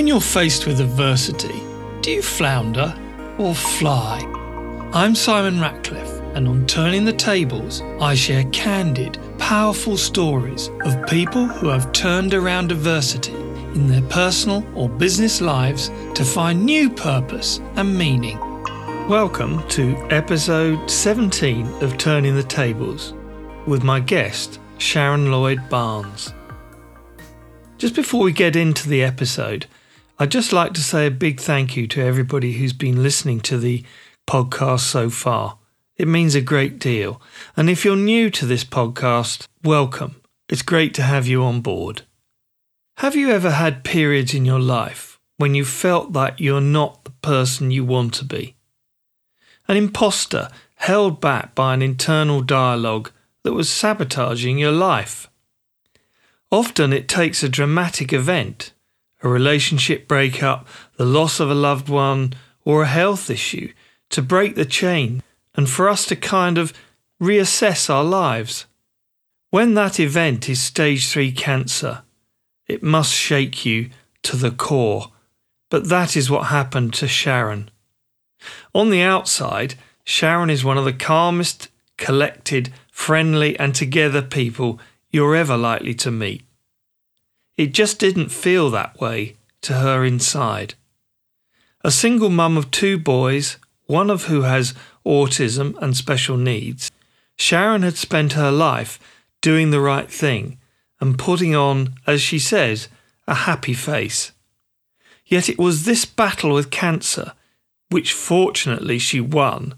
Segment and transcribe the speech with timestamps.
[0.00, 1.62] When you're faced with adversity,
[2.00, 2.96] do you flounder
[3.36, 4.18] or fly?
[4.94, 11.44] I'm Simon Ratcliffe, and on Turning the Tables, I share candid, powerful stories of people
[11.44, 17.60] who have turned around adversity in their personal or business lives to find new purpose
[17.76, 18.38] and meaning.
[19.06, 23.12] Welcome to episode 17 of Turning the Tables
[23.66, 26.32] with my guest, Sharon Lloyd Barnes.
[27.76, 29.66] Just before we get into the episode,
[30.22, 33.56] I'd just like to say a big thank you to everybody who's been listening to
[33.56, 33.82] the
[34.28, 35.56] podcast so far.
[35.96, 37.22] It means a great deal.
[37.56, 40.20] And if you're new to this podcast, welcome.
[40.50, 42.02] It's great to have you on board.
[42.98, 47.12] Have you ever had periods in your life when you felt that you're not the
[47.22, 48.56] person you want to be?
[49.68, 53.10] An imposter held back by an internal dialogue
[53.42, 55.30] that was sabotaging your life.
[56.52, 58.74] Often it takes a dramatic event
[59.22, 63.72] a relationship breakup, the loss of a loved one, or a health issue
[64.10, 65.22] to break the chain
[65.54, 66.72] and for us to kind of
[67.20, 68.66] reassess our lives.
[69.50, 72.02] When that event is stage 3 cancer,
[72.66, 73.90] it must shake you
[74.22, 75.10] to the core.
[75.70, 77.70] But that is what happened to Sharon.
[78.74, 85.36] On the outside, Sharon is one of the calmest, collected, friendly, and together people you're
[85.36, 86.42] ever likely to meet.
[87.60, 90.72] It just didn't feel that way to her inside.
[91.84, 94.72] A single mum of two boys, one of who has
[95.04, 96.90] autism and special needs,
[97.36, 98.98] Sharon had spent her life
[99.42, 100.56] doing the right thing
[101.02, 102.88] and putting on, as she says,
[103.28, 104.32] a happy face.
[105.26, 107.34] Yet it was this battle with cancer,
[107.90, 109.74] which fortunately she won,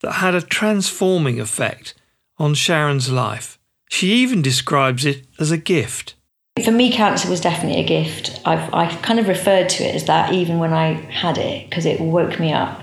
[0.00, 1.92] that had a transforming effect
[2.38, 3.58] on Sharon's life.
[3.90, 6.14] She even describes it as a gift.
[6.64, 8.40] For me, cancer was definitely a gift.
[8.44, 11.86] I've, I kind of referred to it as that even when I had it, because
[11.86, 12.82] it woke me up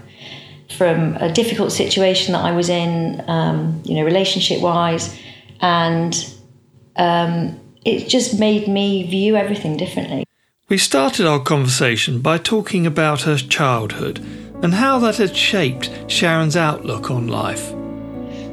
[0.78, 5.18] from a difficult situation that I was in, um, you know, relationship wise,
[5.62, 6.14] and
[6.96, 10.26] um, it just made me view everything differently.
[10.68, 14.18] We started our conversation by talking about her childhood
[14.64, 17.72] and how that had shaped Sharon's outlook on life.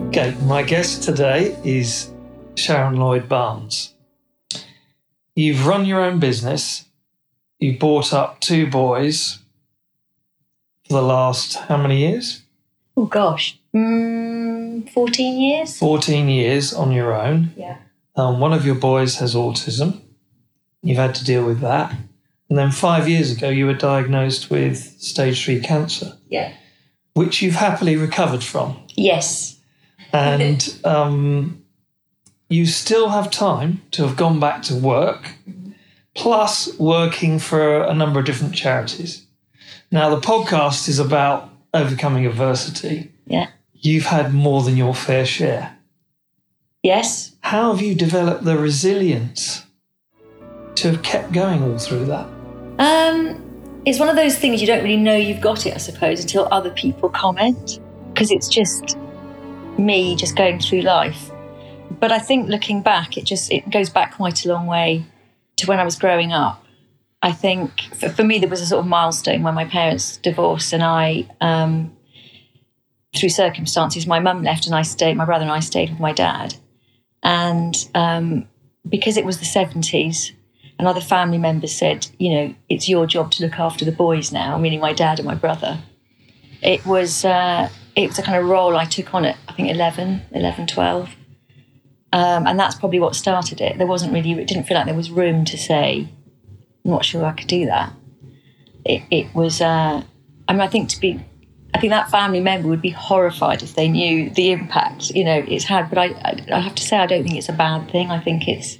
[0.08, 2.10] Okay, my guest today is
[2.56, 3.94] Sharon Lloyd Barnes.
[5.34, 6.86] You've run your own business.
[7.58, 9.38] You've brought up two boys
[10.86, 12.42] for the last how many years?
[12.96, 15.78] Oh gosh, mm, 14 years.
[15.78, 17.52] 14 years on your own.
[17.56, 17.78] Yeah.
[18.16, 20.00] Um, one of your boys has autism.
[20.82, 21.94] You've had to deal with that.
[22.50, 26.18] And then five years ago, you were diagnosed with stage three cancer.
[26.28, 26.52] Yeah.
[27.14, 28.76] Which you've happily recovered from.
[28.94, 29.58] Yes.
[30.12, 31.61] And um,
[32.52, 35.32] you still have time to have gone back to work,
[36.14, 39.26] plus working for a number of different charities.
[39.90, 43.10] Now, the podcast is about overcoming adversity.
[43.26, 43.48] Yeah.
[43.72, 45.78] You've had more than your fair share.
[46.82, 47.34] Yes.
[47.40, 49.64] How have you developed the resilience
[50.74, 52.26] to have kept going all through that?
[52.78, 53.42] Um,
[53.86, 56.48] it's one of those things you don't really know you've got it, I suppose, until
[56.50, 57.80] other people comment,
[58.12, 58.98] because it's just
[59.78, 61.30] me just going through life
[62.02, 65.06] but I think looking back, it just it goes back quite a long way
[65.54, 66.66] to when I was growing up.
[67.22, 70.72] I think for, for me there was a sort of milestone when my parents divorced,
[70.72, 71.96] and I, um,
[73.16, 75.16] through circumstances, my mum left, and I stayed.
[75.16, 76.56] My brother and I stayed with my dad,
[77.22, 78.48] and um,
[78.88, 80.32] because it was the seventies,
[80.80, 84.32] and other family members said, you know, it's your job to look after the boys
[84.32, 85.78] now, meaning my dad and my brother.
[86.62, 89.70] It was uh, it was a kind of role I took on at I think
[89.70, 91.16] 11, 11, 12
[92.12, 93.78] um, and that's probably what started it.
[93.78, 96.08] There wasn't really, it didn't feel like there was room to say,
[96.84, 97.92] I'm not sure I could do that.
[98.84, 100.02] It, it was, uh,
[100.48, 101.24] I mean, I think to be,
[101.74, 105.44] I think that family member would be horrified if they knew the impact, you know,
[105.48, 105.88] it's had.
[105.88, 108.10] But I, I, I have to say, I don't think it's a bad thing.
[108.10, 108.78] I think it's,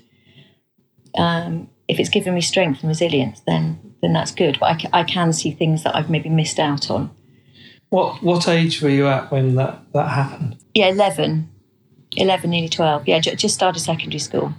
[1.17, 4.59] um, if it's given me strength and resilience, then then that's good.
[4.59, 7.11] But I, I can see things that I've maybe missed out on.
[7.91, 10.59] What what age were you at when that, that happened?
[10.75, 11.51] Yeah, eleven.
[12.17, 13.09] 11, nearly 12.
[13.09, 14.55] Yeah, just started secondary school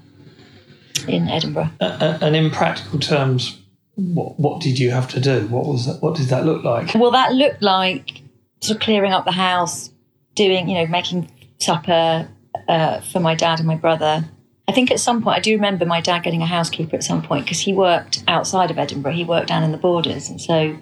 [1.08, 1.70] in Edinburgh.
[1.80, 3.60] Uh, and in practical terms,
[3.96, 5.48] what, what did you have to do?
[5.48, 6.96] What was that, what did that look like?
[6.96, 8.22] Well, that looked like
[8.62, 9.92] sort of clearing up the house,
[10.36, 11.30] doing, you know, making
[11.60, 12.28] supper
[12.68, 14.26] uh, for my dad and my brother.
[14.68, 17.22] I think at some point, I do remember my dad getting a housekeeper at some
[17.22, 19.14] point because he worked outside of Edinburgh.
[19.14, 20.30] He worked down in the borders.
[20.30, 20.78] And so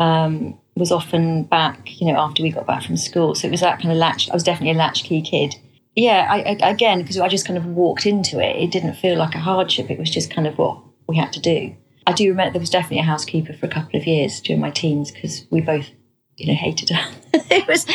[0.00, 3.34] um, was often back, you know, after we got back from school.
[3.34, 4.30] So it was that kind of latch.
[4.30, 5.54] I was definitely a latchkey kid
[5.96, 9.16] yeah, I, I, again, because I just kind of walked into it, it didn't feel
[9.18, 9.90] like a hardship.
[9.90, 10.78] It was just kind of what
[11.08, 11.74] we had to do.
[12.06, 14.70] I do remember there was definitely a housekeeper for a couple of years during my
[14.70, 15.90] teens because we both,
[16.36, 17.12] you know, hated her.
[17.50, 17.86] it was,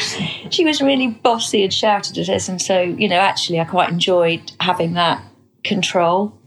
[0.54, 3.90] she was really bossy and shouted at us, and so you know, actually, I quite
[3.90, 5.24] enjoyed having that
[5.64, 6.40] control.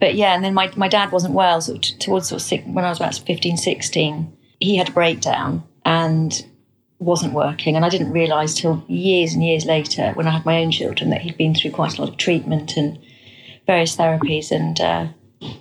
[0.00, 2.64] But yeah, and then my, my dad wasn't well, so t- towards sort of six,
[2.66, 6.44] when I was about 15, 16, he had a breakdown and
[7.04, 7.76] wasn't working.
[7.76, 11.10] And I didn't realise till years and years later, when I had my own children,
[11.10, 12.98] that he'd been through quite a lot of treatment and
[13.66, 14.50] various therapies.
[14.50, 15.08] And uh,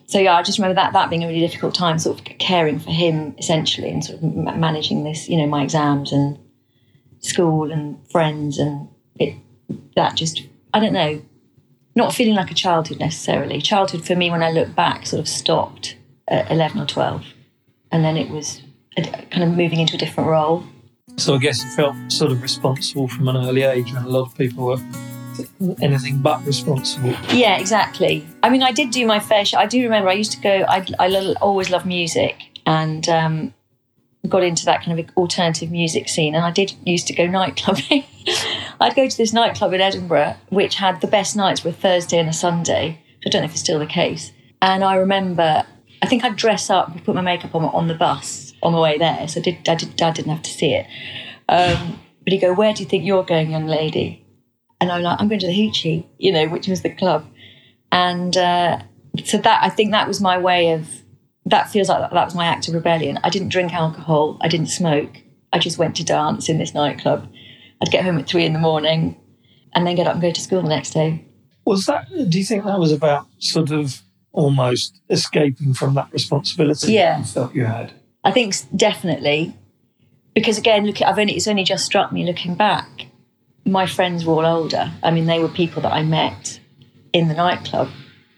[0.05, 2.79] so, yeah, I just remember that that being a really difficult time, sort of caring
[2.79, 6.37] for him essentially, and sort of managing this, you know, my exams and
[7.19, 8.87] school and friends, and
[9.19, 9.35] it
[9.95, 10.43] that just
[10.73, 11.21] I don't know,
[11.95, 13.61] not feeling like a childhood necessarily.
[13.61, 15.97] Childhood for me, when I look back, sort of stopped
[16.27, 17.25] at eleven or twelve,
[17.91, 18.61] and then it was
[18.97, 20.63] a, kind of moving into a different role.
[21.17, 24.23] So I guess you felt sort of responsible from an early age, and a lot
[24.23, 24.79] of people were
[25.81, 27.11] anything but responsible.
[27.33, 28.25] Yeah, exactly.
[28.41, 29.59] I mean, I did do my fair share.
[29.59, 30.65] I do remember I used to go.
[30.67, 33.53] I, I always loved music and um,
[34.27, 36.35] got into that kind of alternative music scene.
[36.35, 38.05] And I did used to go nightclubbing.
[38.79, 42.29] I'd go to this nightclub in Edinburgh, which had the best nights were Thursday and
[42.29, 42.99] a Sunday.
[43.25, 44.31] I don't know if it's still the case.
[44.61, 45.65] And I remember,
[46.01, 48.97] I think I'd dress up, put my makeup on on the bus on the way
[48.97, 49.27] there.
[49.27, 49.69] So I did.
[49.69, 49.95] I did.
[49.95, 50.87] Dad didn't have to see it.
[51.49, 54.23] Um, but he'd go, "Where do you think you're going, young lady?"
[54.83, 57.25] and I'm like, I'm going to the Hoochie, you know, which was the club.
[57.91, 58.79] And uh,
[59.23, 60.89] so that, I think that was my way of,
[61.45, 63.17] that feels like that, that was my act of rebellion.
[63.23, 65.21] I didn't drink alcohol, I didn't smoke.
[65.53, 67.31] I just went to dance in this nightclub.
[67.81, 69.15] I'd get home at three in the morning
[69.73, 71.25] and then get up and go to school the next day.
[71.65, 74.01] Was that, do you think that was about sort of
[74.33, 77.19] almost escaping from that responsibility Yeah.
[77.19, 77.93] you felt you had?
[78.23, 79.55] I think definitely
[80.33, 83.07] because again, look, I've only it's only just struck me looking back.
[83.65, 84.91] My friends were all older.
[85.01, 86.59] I mean, they were people that I met
[87.13, 87.89] in the nightclub,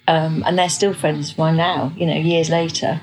[0.07, 1.93] um, and they're still friends of mine now.
[1.95, 3.01] You know, years later.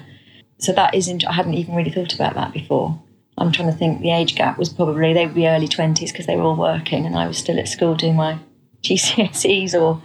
[0.59, 1.27] So that isn't.
[1.27, 3.01] I hadn't even really thought about that before.
[3.37, 4.01] I'm trying to think.
[4.01, 7.07] The age gap was probably they would be early twenties because they were all working,
[7.07, 8.39] and I was still at school doing my
[8.83, 10.03] GCSEs or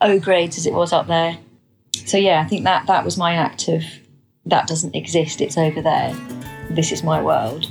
[0.00, 1.38] O grades as it was up there.
[2.04, 3.84] So yeah, I think that that was my act of
[4.46, 5.40] that doesn't exist.
[5.40, 6.14] It's over there.
[6.70, 7.70] This is my world.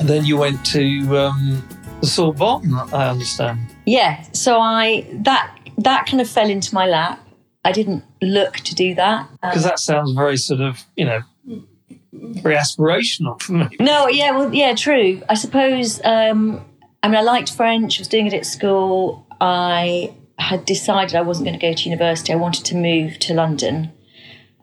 [0.00, 1.68] And then you went to um,
[2.00, 3.60] the Sorbonne, I understand.
[3.86, 4.22] Yeah.
[4.32, 7.20] So I that that kind of fell into my lap.
[7.64, 9.20] I didn't look to do that.
[9.42, 11.22] Um, Because that sounds very sort of, you know,
[12.12, 13.68] very aspirational for me.
[13.80, 15.22] No, yeah, well, yeah, true.
[15.28, 16.00] I suppose.
[16.04, 16.64] Um,
[17.02, 17.98] I mean, I liked French.
[17.98, 19.26] I was doing it at school.
[19.40, 22.32] I had decided I wasn't going to go to university.
[22.32, 23.92] I wanted to move to London.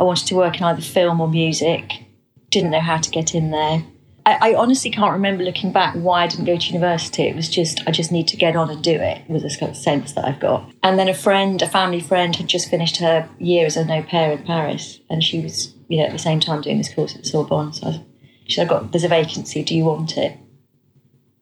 [0.01, 2.03] I wanted to work in either film or music.
[2.49, 3.83] Didn't know how to get in there.
[4.25, 7.23] I, I honestly can't remember looking back why I didn't go to university.
[7.23, 9.21] It was just I just need to get on and do it.
[9.29, 10.67] Was of sense that I've got.
[10.81, 14.01] And then a friend, a family friend, had just finished her year as an au
[14.01, 17.15] pair in Paris, and she was, you know, at the same time doing this course
[17.15, 17.73] at the Sorbonne.
[17.73, 18.03] So I,
[18.47, 19.63] she said, "I got there's a vacancy.
[19.63, 20.35] Do you want it?"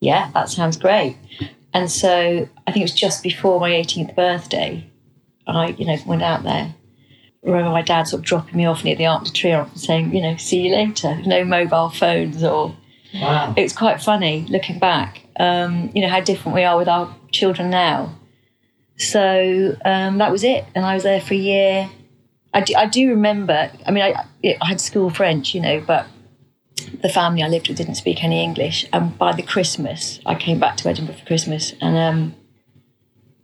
[0.01, 1.15] Yeah, that sounds great.
[1.73, 4.85] And so I think it was just before my 18th birthday,
[5.47, 6.75] I, you know, went out there.
[7.43, 10.13] Remember my dad sort of dropping me off near the Arc de Triomphe and saying,
[10.13, 11.15] you know, see you later.
[11.25, 12.75] No mobile phones or
[13.13, 13.53] Wow.
[13.57, 15.21] it was quite funny looking back.
[15.39, 18.13] Um, you know how different we are with our children now.
[18.97, 21.89] So um, that was it, and I was there for a year.
[22.53, 23.71] I do, I do remember.
[23.85, 24.25] I mean, I,
[24.61, 26.05] I had school French, you know, but
[27.01, 28.85] the family I lived with didn't speak any English.
[28.91, 32.35] And by the Christmas, I came back to Edinburgh for Christmas, and um,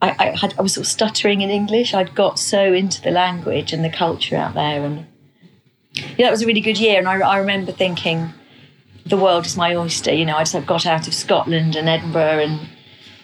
[0.06, 1.94] I, I had I was sort of stuttering in English.
[1.94, 5.06] I'd got so into the language and the culture out there, and
[5.94, 7.00] yeah, that was a really good year.
[7.00, 8.34] And I, I remember thinking
[9.06, 10.14] the world is my oyster.
[10.14, 12.68] You know, I just got out of Scotland and Edinburgh, and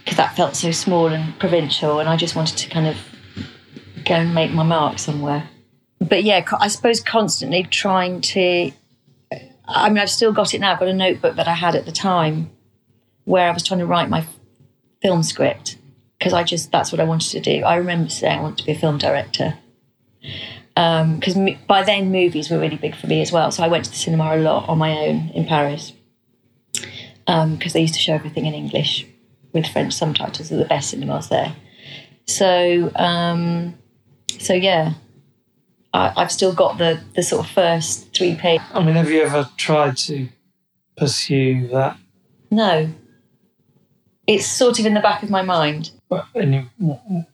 [0.03, 2.97] because that felt so small and provincial, and I just wanted to kind of
[4.05, 5.49] go and make my mark somewhere.
[5.99, 8.71] But yeah, I suppose constantly trying to.
[9.67, 10.73] I mean, I've still got it now.
[10.73, 12.49] I've got a notebook that I had at the time
[13.23, 14.25] where I was trying to write my
[15.01, 15.77] film script
[16.21, 17.63] because I just that's what I wanted to do.
[17.63, 19.57] I remember saying I want to be a film director
[20.75, 23.51] because m by then movies were really big for me as well.
[23.51, 25.93] So I went to the cinema a lot on my own in Paris
[27.25, 29.07] because they used to show everything in English
[29.51, 30.49] with French subtitles.
[30.49, 31.55] They're the best cinemas there.
[32.27, 33.73] So um,
[34.37, 34.93] so yeah,
[35.91, 38.67] I, I've still got the the sort of first three pages.
[38.75, 40.29] I mean, have you ever tried to
[40.95, 41.97] pursue that?
[42.51, 42.93] No,
[44.27, 45.89] it's sort of in the back of my mind.
[46.11, 46.67] But Any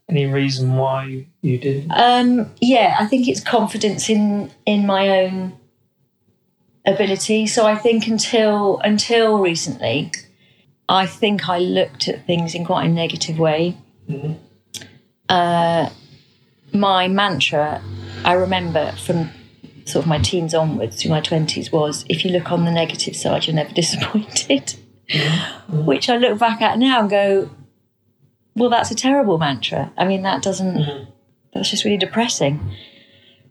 [0.08, 1.92] any reason why you didn't?
[1.92, 5.54] Um, yeah, I think it's confidence in in my own
[6.86, 7.48] ability.
[7.48, 10.12] So I think until until recently,
[10.88, 13.78] I think I looked at things in quite a negative way.
[14.08, 14.36] Mhm.
[15.28, 15.90] Uh,
[16.72, 17.82] my mantra,
[18.24, 19.32] I remember from
[19.86, 23.16] sort of my teens onwards through my 20s was if you look on the negative
[23.16, 24.76] side, you're never disappointed.
[25.10, 25.86] Mm-hmm.
[25.86, 27.50] Which I look back at now and go,
[28.58, 29.92] well, that's a terrible mantra.
[29.98, 31.12] I mean, that doesn't, mm-hmm.
[31.54, 32.60] that's just really depressing.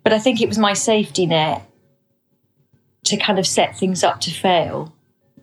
[0.03, 1.63] But I think it was my safety net
[3.05, 4.95] to kind of set things up to fail.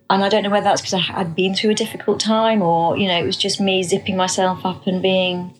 [0.09, 2.97] And I don't know whether that's because I had been through a difficult time or,
[2.97, 5.57] you know, it was just me zipping myself up and being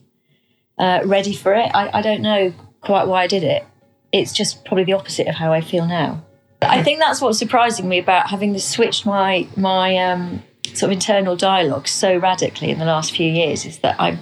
[0.78, 1.72] uh, ready for it.
[1.74, 3.66] I, I don't know quite why I did it.
[4.12, 6.24] It's just probably the opposite of how I feel now.
[6.62, 11.36] I think that's what's surprising me about having switched my my um, sort of internal
[11.36, 14.20] dialogue so radically in the last few years is that I'm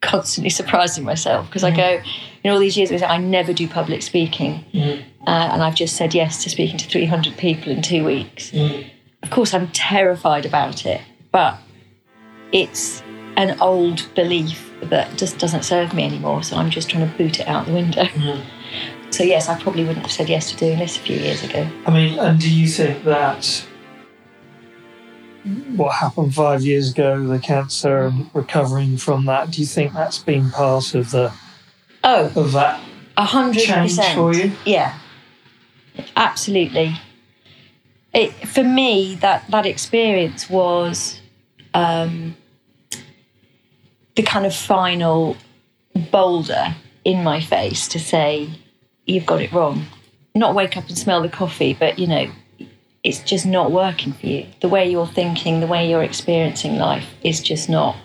[0.00, 1.72] constantly surprising myself because mm.
[1.72, 2.02] I go
[2.44, 5.00] in all these years I never do public speaking, mm.
[5.26, 8.52] uh, and I've just said yes to speaking to 300 people in two weeks.
[8.52, 8.88] Mm.
[9.22, 11.00] Of course, I'm terrified about it,
[11.32, 11.58] but
[12.52, 13.02] it's
[13.36, 16.44] an old belief that just doesn't serve me anymore.
[16.44, 18.04] So I'm just trying to boot it out the window.
[18.04, 18.44] Mm.
[19.10, 21.66] So yes, I probably wouldn't have said yes to doing this a few years ago.
[21.86, 23.64] I mean, and do you think that
[25.76, 30.18] what happened five years ago, the cancer and recovering from that, do you think that's
[30.18, 31.32] been part of the
[32.02, 32.80] oh of that
[33.16, 34.52] a hundred percent for you?
[34.64, 34.98] Yeah,
[36.16, 36.96] absolutely.
[38.12, 41.20] It, for me, that that experience was
[41.74, 42.36] um,
[44.16, 45.36] the kind of final
[46.10, 46.74] boulder
[47.04, 48.48] in my face to say,
[49.04, 49.86] you've got it wrong.
[50.34, 52.30] Not wake up and smell the coffee, but you know,
[53.06, 54.44] it's just not working for you.
[54.60, 57.96] The way you're thinking, the way you're experiencing life is just not.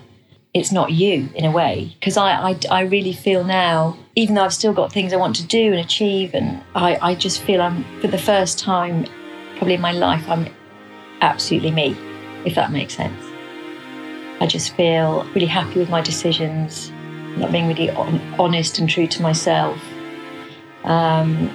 [0.54, 4.44] It's not you in a way because I, I, I really feel now, even though
[4.44, 7.64] I've still got things I want to do and achieve, and I, I just feel
[7.64, 9.08] I'm for the first time,
[9.56, 10.48] probably in my life, I'm
[11.22, 11.98] absolutely me,
[12.46, 13.24] if that makes sense.
[14.40, 16.92] I just feel really happy with my decisions,
[17.38, 19.82] not being really honest and true to myself.
[20.84, 21.50] Um,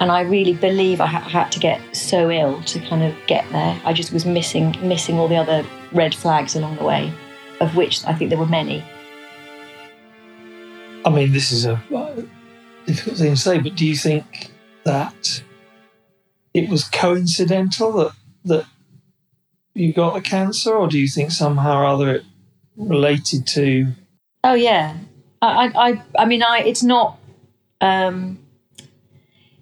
[0.00, 3.44] and I really believe I ha- had to get so ill to kind of get
[3.50, 3.80] there.
[3.84, 7.12] I just was missing missing all the other red flags along the way,
[7.60, 8.84] of which I think there were many.
[11.04, 11.82] I mean, this is a
[12.86, 14.52] difficult thing to say, but do you think
[14.84, 15.42] that
[16.54, 18.12] it was coincidental that
[18.44, 18.66] that
[19.74, 22.24] you got the cancer, or do you think somehow or other it
[22.76, 23.88] related to?
[24.44, 24.96] Oh yeah,
[25.42, 27.18] I I I mean I it's not.
[27.80, 28.40] Um,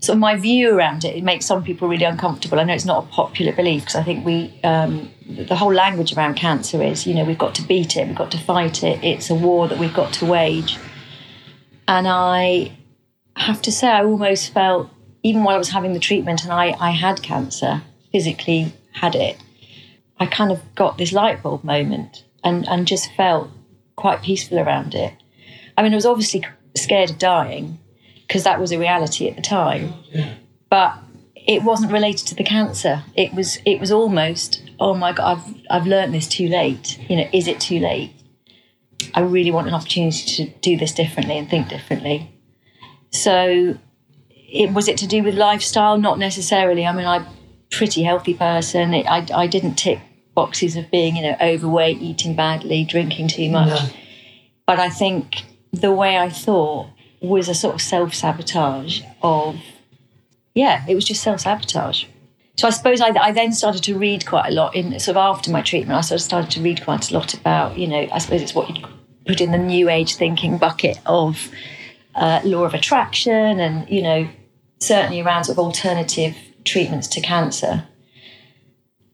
[0.06, 2.60] so my view around it, it makes some people really uncomfortable.
[2.60, 6.16] I know it's not a popular belief because I think we, um, the whole language
[6.16, 9.02] around cancer is, you know, we've got to beat it, we've got to fight it.
[9.02, 10.78] It's a war that we've got to wage.
[11.88, 12.72] And I
[13.36, 14.88] have to say, I almost felt,
[15.24, 17.82] even while I was having the treatment and I, I had cancer,
[18.12, 19.36] physically had it,
[20.20, 23.50] I kind of got this light bulb moment and, and just felt
[23.96, 25.12] quite peaceful around it.
[25.76, 26.44] I mean, I was obviously
[26.76, 27.80] scared of dying
[28.26, 29.94] because that was a reality at the time,
[30.70, 30.98] but
[31.34, 33.04] it wasn't related to the cancer.
[33.14, 36.98] It was it was almost oh my god, I've I've learned this too late.
[37.08, 38.12] You know, is it too late?
[39.14, 42.30] I really want an opportunity to do this differently and think differently.
[43.10, 43.78] So,
[44.30, 45.98] it was it to do with lifestyle?
[45.98, 46.86] Not necessarily.
[46.86, 47.32] I mean, I'm a
[47.70, 48.94] pretty healthy person.
[48.94, 50.00] It, I I didn't tick
[50.34, 53.68] boxes of being, you know, overweight, eating badly, drinking too much.
[53.68, 53.88] No.
[54.66, 56.88] But I think the way I thought
[57.20, 59.56] was a sort of self sabotage of,
[60.54, 62.04] yeah, it was just self sabotage.
[62.56, 65.20] So I suppose I, I, then started to read quite a lot in sort of
[65.20, 65.98] after my treatment.
[65.98, 68.54] I sort of started to read quite a lot about, you know, I suppose it's
[68.54, 68.86] what you'd
[69.26, 71.50] put in the new age thinking bucket of
[72.14, 74.28] uh, law of attraction and, you know,
[74.78, 77.86] certainly around sort of alternative treatments to cancer.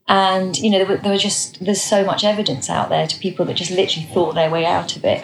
[0.07, 3.19] And, you know, there, were, there were just, there's so much evidence out there to
[3.19, 5.23] people that just literally thought their way out of it.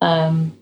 [0.00, 0.56] Um,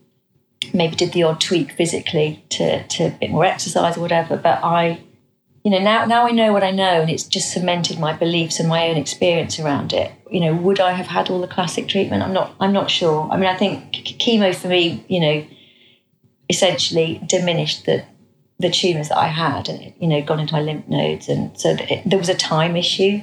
[0.73, 4.37] maybe did the odd tweak physically to, to a bit more exercise or whatever.
[4.37, 5.01] But I,
[5.65, 8.61] you know, now, now I know what I know and it's just cemented my beliefs
[8.61, 10.13] and my own experience around it.
[10.31, 12.23] You know, would I have had all the classic treatment?
[12.23, 13.29] I'm not, I'm not sure.
[13.31, 15.47] I mean, I think chemo for me, you know,
[16.49, 18.05] essentially diminished the
[18.59, 21.31] the tumours that I had and, you know, gone into my lymph nodes.
[21.31, 23.23] And so it, there was a time issue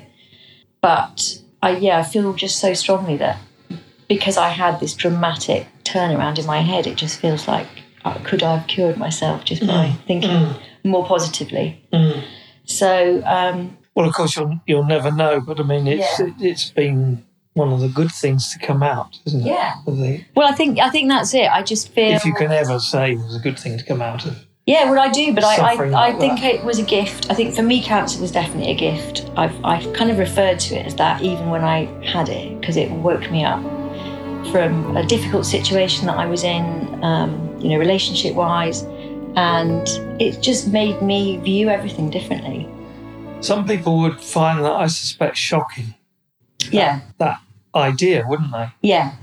[0.82, 3.40] but I, yeah, I feel just so strongly that
[4.08, 7.68] because I had this dramatic turnaround in my head, it just feels like
[8.06, 10.06] uh, could I have cured myself just by mm.
[10.06, 10.60] thinking mm.
[10.84, 11.84] more positively?
[11.92, 12.24] Mm.
[12.66, 16.28] So, um, well, of course, you'll you'll never know, but I mean, it's yeah.
[16.40, 19.46] it, has been one of the good things to come out, isn't it?
[19.48, 19.76] Yeah.
[19.86, 21.50] The, well, I think I think that's it.
[21.52, 24.02] I just feel if you can ever say it was a good thing to come
[24.02, 26.56] out of yeah, well, I do, but I, I, I like think that.
[26.56, 27.32] it was a gift.
[27.32, 29.26] I think for me, cancer was definitely a gift.
[29.38, 32.76] I've, I've kind of referred to it as that even when I had it, because
[32.76, 33.64] it woke me up
[34.52, 38.84] from a difficult situation that I was in, um, you know, relationship wise,
[39.36, 39.88] And
[40.20, 42.68] it just made me view everything differently.
[43.42, 45.94] Some people would find that, I suspect, shocking.
[46.72, 47.02] Yeah.
[47.20, 47.40] That
[47.76, 48.70] idea, wouldn't they?
[48.82, 49.14] Yeah.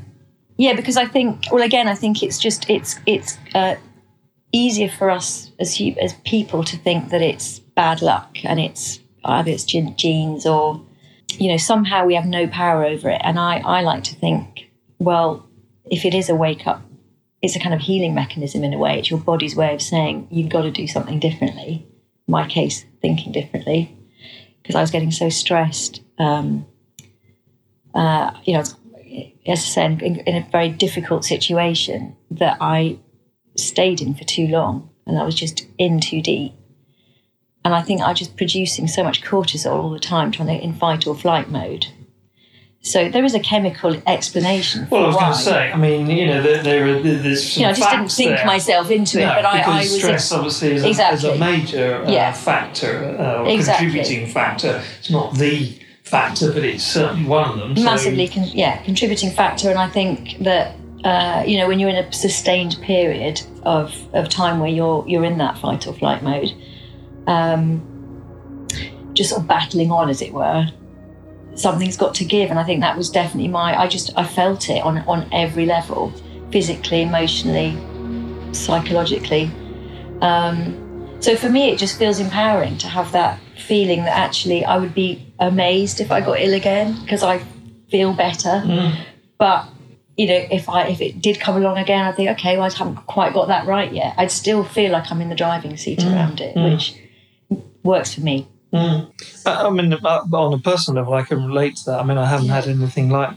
[0.56, 3.74] Yeah, because I think, well, again, I think it's just, it's, it's, uh,
[4.54, 9.50] easier for us as as people to think that it's bad luck and it's either
[9.50, 10.80] it's genes or
[11.38, 14.70] you know somehow we have no power over it and i i like to think
[14.98, 15.48] well
[15.90, 16.82] if it is a wake up
[17.42, 20.26] it's a kind of healing mechanism in a way it's your body's way of saying
[20.30, 21.86] you've got to do something differently
[22.26, 23.96] in my case thinking differently
[24.62, 26.66] because i was getting so stressed um,
[27.94, 28.76] uh, you know as
[29.46, 32.98] i said in, in a very difficult situation that i
[33.56, 36.52] stayed in for too long and I was just in too deep.
[37.64, 40.62] And I think I was just producing so much cortisol all the time, trying to
[40.62, 41.86] in fight or flight mode.
[42.86, 44.86] So there is a chemical explanation.
[44.90, 47.60] well, I was going to say, I mean, you know, there, there are there's some
[47.62, 48.44] you know, I just didn't think there.
[48.46, 52.04] myself into it, no, but I, I was stress obviously is a, is a major
[52.04, 52.32] uh, Yeah.
[52.32, 53.86] factor, uh, or Exactly.
[53.86, 54.82] contributing factor.
[54.98, 57.74] It's not the factor, but it's certainly one of them.
[57.74, 59.70] So- massively, con- yeah, contributing factor.
[59.70, 64.28] And I think that uh, you know when you're in a sustained period of of
[64.28, 66.52] time where you're you're in that fight or flight mode,
[67.26, 67.80] um,
[69.14, 70.66] just sort of battling on, as it were.
[71.54, 73.78] Something's got to give, and I think that was definitely my.
[73.78, 76.12] I just I felt it on on every level,
[76.50, 77.76] physically, emotionally,
[78.52, 79.50] psychologically.
[80.20, 80.80] Um,
[81.20, 84.94] so for me, it just feels empowering to have that feeling that actually I would
[84.94, 87.42] be amazed if I got ill again because I
[87.90, 88.62] feel better.
[88.64, 88.96] Mm.
[89.38, 89.68] But
[90.16, 92.76] you know, if I if it did come along again, I think okay, well, I
[92.76, 94.14] haven't quite got that right yet.
[94.16, 96.94] I'd still feel like I'm in the driving seat around it, which
[97.82, 98.48] works for me.
[98.74, 99.12] Mm.
[99.46, 102.00] I I mean, on a personal level, I can relate to that.
[102.00, 103.36] I mean, I haven't had anything like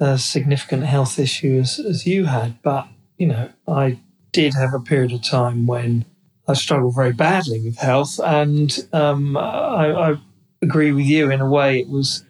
[0.00, 3.98] a significant health issue as, as you had, but, you know, I
[4.32, 6.04] did have a period of time when
[6.48, 8.18] I struggled very badly with health.
[8.22, 10.16] And um, I, I
[10.60, 12.24] agree with you in a way, it was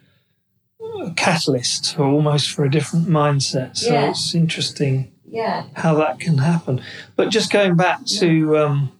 [1.03, 3.77] a catalyst for almost for a different mindset.
[3.77, 4.09] So Yeah.
[4.09, 5.65] it's interesting Yeah.
[5.73, 6.81] how that can happen.
[7.15, 8.91] But just going back to um,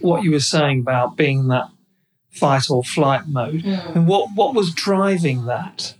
[0.00, 1.68] what you were saying about being that
[2.34, 5.94] fight or flight mode, and what what was driving that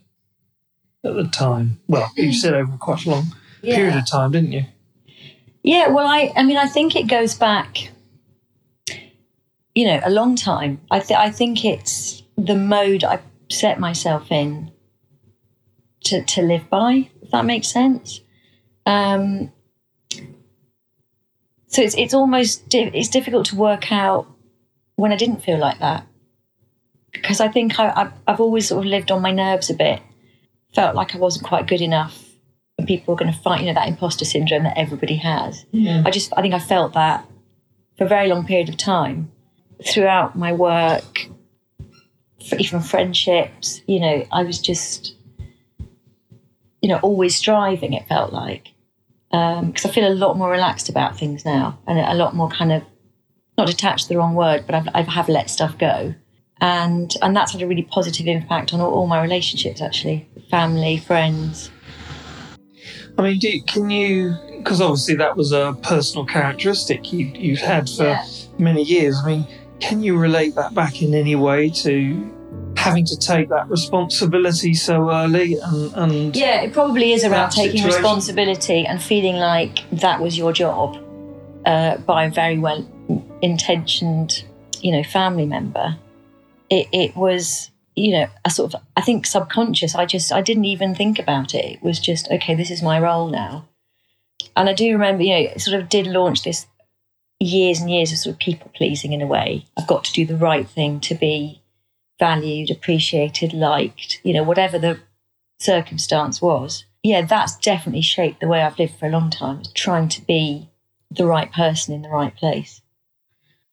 [1.05, 1.81] at the time?
[1.89, 4.65] Well, you said over quite a long period of time, didn't you?
[5.63, 7.89] Yeah, well, I, I mean, I think it goes back,
[9.75, 10.81] you know, a long time.
[10.91, 13.21] I, th- I think it's the mode I
[13.51, 14.71] set myself in
[16.05, 18.21] to, to live by, if that makes sense.
[18.85, 19.53] Um,
[21.69, 24.27] so it's, it's almost, di- it's difficult to work out
[24.97, 26.07] when I didn't feel like that.
[27.15, 30.01] Because I think I, I've, I've always sort of lived on my nerves a bit,
[30.75, 32.21] felt like I wasn't quite good enough
[32.79, 35.65] and people were going to fight, you know, that imposter syndrome that everybody has.
[35.71, 36.03] Yeah.
[36.05, 37.25] I just, I think I felt that
[37.97, 39.31] for a very long period of time
[39.87, 41.29] throughout my work,
[42.59, 43.81] even friendships.
[43.87, 45.15] You know, I was just,
[46.83, 47.93] you know, always striving.
[47.93, 48.75] It felt like
[49.35, 52.49] um, because I feel a lot more relaxed about things now, and a lot more
[52.49, 52.83] kind of
[53.59, 56.15] not detached, the wrong word, but I've, I have let stuff go,
[56.65, 60.97] and and that's had a really positive impact on all, all my relationships, actually, family,
[60.97, 61.71] friends.
[63.19, 64.35] I mean, do can you?
[64.59, 68.25] Because obviously that was a personal characteristic you you've had for Yeah.
[68.59, 69.21] many years.
[69.23, 69.47] I mean,
[69.79, 72.31] can you relate that back in any way to
[72.77, 77.83] having to take that responsibility so early and, and Yeah, it probably is around taking
[77.83, 78.01] situation.
[78.03, 80.97] responsibility and feeling like that was your job
[81.67, 82.87] uh, by a very well
[83.43, 84.45] intentioned,
[84.81, 85.97] you know, family member.
[86.71, 89.95] It, it was, you know, a sort of, I think subconscious.
[89.95, 91.65] I just, I didn't even think about it.
[91.65, 93.69] It was just, okay, this is my role now.
[94.57, 96.67] And I do remember, you know, sort of did launch this
[97.41, 99.67] years and years of sort of people pleasing in a way.
[99.77, 101.63] I've got to do the right thing to be
[102.19, 105.01] valued, appreciated, liked, you know, whatever the
[105.59, 106.85] circumstance was.
[107.03, 110.71] Yeah, that's definitely shaped the way I've lived for a long time, trying to be
[111.11, 112.81] the right person in the right place.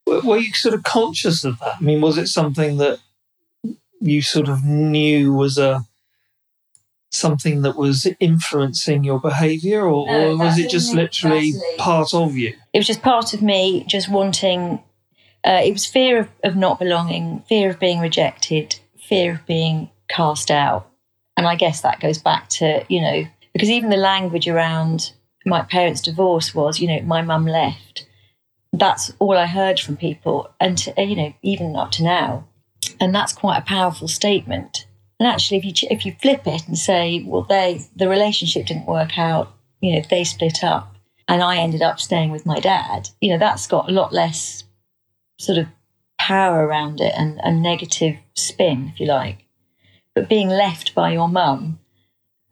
[0.06, 1.76] Were were you sort of conscious of that?
[1.80, 2.98] I mean, was it something that
[4.00, 5.84] you sort of knew was a
[7.12, 12.36] something that was influencing your behaviour, or, No, or was it just literally part of
[12.36, 12.56] you?
[12.72, 14.82] It was just part of me just wanting,
[15.44, 19.90] uh, it was fear of, of not belonging, fear of being rejected, fear of being
[20.08, 20.88] cast out.
[21.36, 25.12] And I guess that goes back to, you know, because even the language around
[25.44, 28.06] my parents' divorce was, you know, my mum left.
[28.72, 32.48] That's all I heard from people, and to, you know, even up to now,
[33.00, 34.86] and that's quite a powerful statement.
[35.20, 38.86] And actually, if you if you flip it and say, well, they the relationship didn't
[38.86, 40.96] work out, you know, they split up,
[41.28, 44.64] and I ended up staying with my dad, you know, that's got a lot less
[45.38, 45.66] sort of
[46.18, 49.44] power around it and a negative spin, if you like.
[50.14, 51.80] But being left by your mum,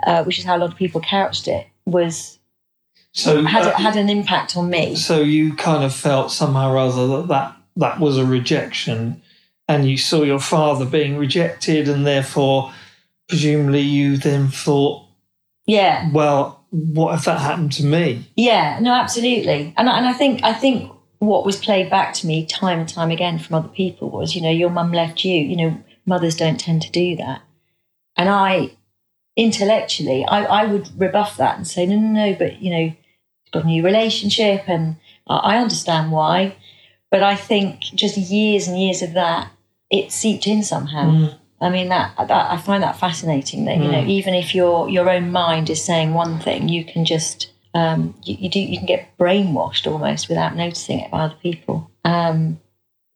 [0.05, 2.40] uh, which is how a lot of people couched it, was
[3.13, 4.95] So had, uh, had an impact on me.
[4.95, 9.21] So you kind of felt somehow or other that that, that was a rejection,
[9.69, 12.73] and you saw your father being rejected, and therefore,
[13.29, 15.05] presumably, you then thought,
[15.67, 18.31] Yeah, well, what if that happened to me?
[18.37, 19.75] yeah, no, absolutely.
[19.77, 22.89] And I- and I think I think what was played back to me time and
[22.89, 25.35] time again from other people was, you know, your mum left you.
[25.35, 27.43] You know, mothers don't tend to do that.
[28.17, 28.71] And I,
[29.37, 32.93] intellectually, I, I would rebuff that and say, no, no, no, but you know,
[33.53, 36.57] got a new relationship, and I, understand why.
[37.11, 39.51] But I think just years and years of that,
[39.91, 41.11] it seeped in somehow.
[41.11, 41.39] Mm.
[41.61, 43.65] I mean that, that I find that fascinating.
[43.67, 44.09] That you know, Mm.
[44.09, 48.37] even if your your own mind is saying one thing, you can just um, you,
[48.41, 51.91] you do you can get brainwashed almost without noticing it by other people.
[52.05, 52.61] Um,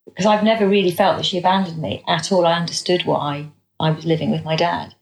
[0.05, 2.45] because I've never really felt that she abandoned me at all.
[2.45, 4.93] I understood why I was living with my dad,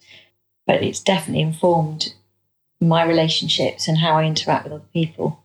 [0.66, 2.14] but it's definitely informed
[2.84, 5.44] my relationships and how I interact with other people.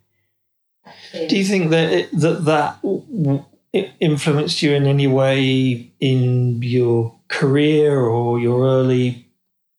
[1.13, 2.79] Do you think that it, that that
[3.73, 9.27] it influenced you in any way in your career or your early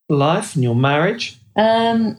[0.08, 1.38] life and your marriage?
[1.56, 2.18] Um,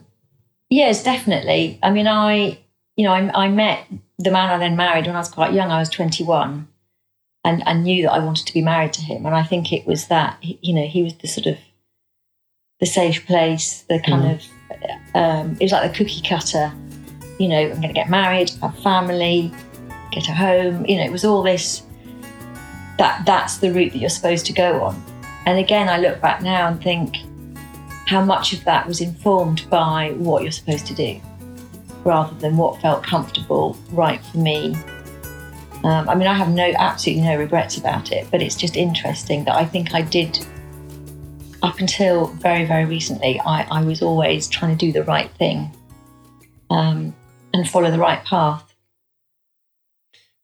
[0.69, 1.79] yes, definitely.
[1.81, 2.59] I mean, I,
[2.95, 3.87] you know, I, I met
[4.19, 5.71] the man I then married when I was quite young.
[5.71, 6.67] I was 21
[7.43, 9.25] and I knew that I wanted to be married to him.
[9.25, 11.57] And I think it was that, you know, he was the sort of
[12.81, 14.43] the safe place, the kind of,
[15.15, 16.73] um, it was like the cookie cutter,
[17.39, 19.53] you know, I'm going to get married, have a family,
[20.11, 20.85] get a home.
[20.85, 21.83] You know, it was all this,
[22.97, 25.01] that that's the route that you're supposed to go on.
[25.45, 27.17] And again, I look back now and think,
[28.07, 31.21] how much of that was informed by what you're supposed to do
[32.03, 34.75] rather than what felt comfortable, right for me.
[35.83, 39.45] Um, I mean, I have no absolutely no regrets about it, but it's just interesting
[39.45, 40.45] that I think I did
[41.61, 43.39] up until very, very recently.
[43.39, 45.75] I, I was always trying to do the right thing
[46.69, 47.15] um,
[47.53, 48.75] and follow the right path.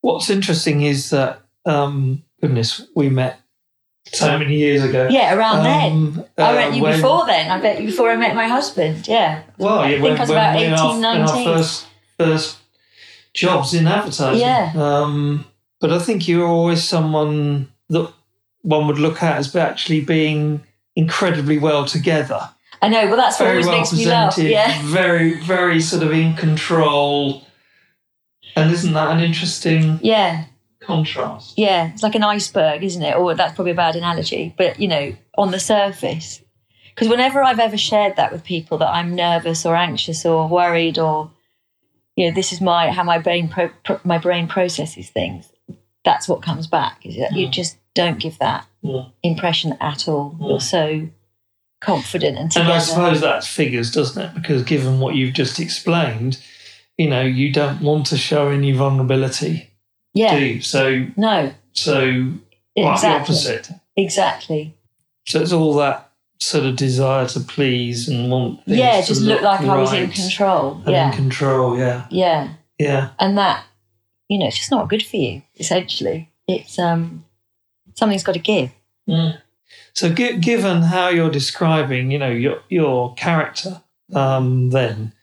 [0.01, 3.39] What's interesting is that, um, goodness, we met
[4.13, 5.08] so many years ago.
[5.10, 5.91] Yeah, around then.
[5.91, 7.51] Um, I uh, met you when- before then.
[7.51, 9.08] I bet you before I met my husband.
[9.08, 9.43] Yeah.
[9.58, 12.58] Well, yeah, I think when, I was when about 18, our, in our first first
[13.34, 14.41] jobs in advertising.
[14.41, 14.71] Yeah.
[14.75, 15.45] Um,
[15.80, 18.12] but I think you were always someone that
[18.62, 20.63] one would look at as actually being
[20.97, 22.41] incredibly well together,
[22.81, 23.07] I know.
[23.07, 24.38] Well, that's what very always well makes me laugh.
[24.38, 24.81] Yeah.
[24.86, 27.43] very very sort of in control.
[28.55, 30.45] And isn't that an interesting Yeah.
[30.81, 31.53] contrast?
[31.57, 33.15] Yeah, it's like an iceberg, isn't it?
[33.15, 36.41] Or that's probably a bad analogy, but you know, on the surface.
[36.89, 40.97] Because whenever I've ever shared that with people that I'm nervous or anxious or worried
[40.97, 41.29] or
[42.15, 45.51] you know, this is my how my brain pro, pro, my brain processes things.
[46.03, 47.05] That's what comes back.
[47.05, 47.51] Is that you Mm.
[47.51, 49.12] just don't give that Mm.
[49.23, 50.36] impression at all.
[50.39, 50.47] Mm.
[50.49, 51.10] You're so
[51.81, 52.71] confident and And.
[52.71, 54.33] I suppose that figures, doesn't it?
[54.36, 56.39] Because given what you've just explained,
[56.97, 59.69] you know, you don't want to show any vulnerability,
[60.13, 60.38] yeah.
[60.38, 60.62] do you?
[60.62, 61.53] So No.
[61.73, 61.93] so
[62.77, 63.10] quite Exactly.
[63.10, 63.69] the opposite.
[63.95, 64.73] Exactly.
[65.27, 69.41] So it's all that sort of desire to please and want things Yeah, just look
[69.41, 70.81] like I was in control.
[70.88, 71.10] Yeah.
[71.10, 71.77] in control.
[71.77, 72.49] Yeah, Yeah.
[72.79, 73.10] yeah.
[73.19, 73.63] and that
[74.29, 77.23] you know it's just not good for you essentially it's um
[77.97, 78.71] something's got to give.
[79.10, 79.41] Mm.
[79.93, 83.81] So, gi- given how you're describing, you know, your your character,
[84.13, 85.13] um, then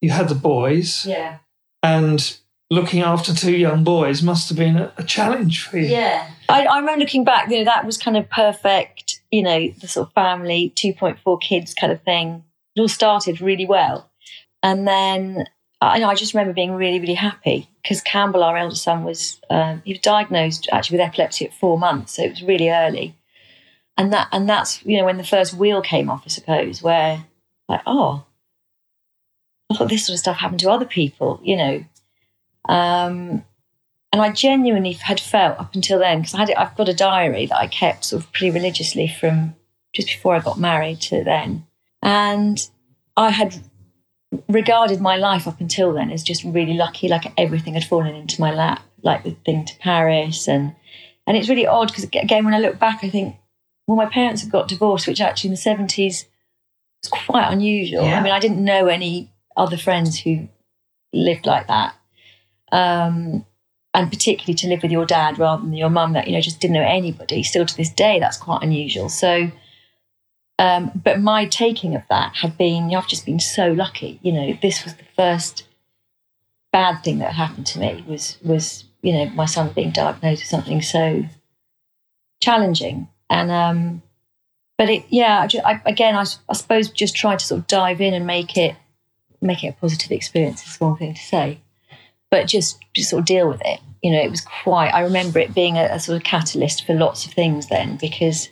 [0.00, 1.38] you had the boys, yeah.
[1.82, 2.36] And
[2.70, 5.88] looking after two young boys must have been a, a challenge for you.
[5.88, 6.30] yeah.
[6.48, 9.88] I, I remember looking back you know that was kind of perfect you know the
[9.88, 12.44] sort of family 2.4 kids kind of thing.
[12.74, 14.10] It all started really well.
[14.62, 15.46] And then
[15.86, 19.82] I, I just remember being really really happy because Campbell our eldest son was um,
[19.84, 23.16] he was diagnosed actually with epilepsy at four months so it was really early
[23.96, 27.24] and that and that's you know when the first wheel came off I suppose where
[27.68, 28.24] like oh
[29.72, 31.84] I thought this sort of stuff happened to other people, you know.
[32.68, 33.44] Um,
[34.12, 37.46] and I genuinely had felt up until then because I had I've got a diary
[37.46, 39.56] that I kept sort of pretty religiously from
[39.92, 41.66] just before I got married to then,
[42.02, 42.68] and
[43.16, 43.58] I had
[44.48, 48.40] regarded my life up until then as just really lucky, like everything had fallen into
[48.40, 50.74] my lap, like the thing to Paris, and
[51.26, 53.36] and it's really odd because again when I look back, I think
[53.86, 56.26] well my parents had got divorced, which actually in the seventies
[57.02, 58.04] was quite unusual.
[58.04, 58.18] Yeah.
[58.18, 60.48] I mean I didn't know any other friends who
[61.12, 61.94] lived like that.
[62.70, 63.44] Um,
[63.94, 66.60] and particularly to live with your dad rather than your mum that you know just
[66.60, 69.50] didn't know anybody still to this day that's quite unusual so
[70.62, 74.18] um, but my taking of that had been you know, i've just been so lucky
[74.22, 75.64] you know this was the first
[76.72, 80.48] bad thing that happened to me was was you know my son being diagnosed with
[80.48, 81.24] something so
[82.40, 83.08] challenging.
[83.30, 84.02] And um
[84.76, 88.00] but it yeah I, I, again I, I suppose just try to sort of dive
[88.00, 88.74] in and make it
[89.40, 91.60] make it a positive experience is one thing to say
[92.30, 93.80] but just just sort of deal with it.
[94.02, 96.94] You know it was quite i remember it being a, a sort of catalyst for
[96.94, 98.48] lots of things then because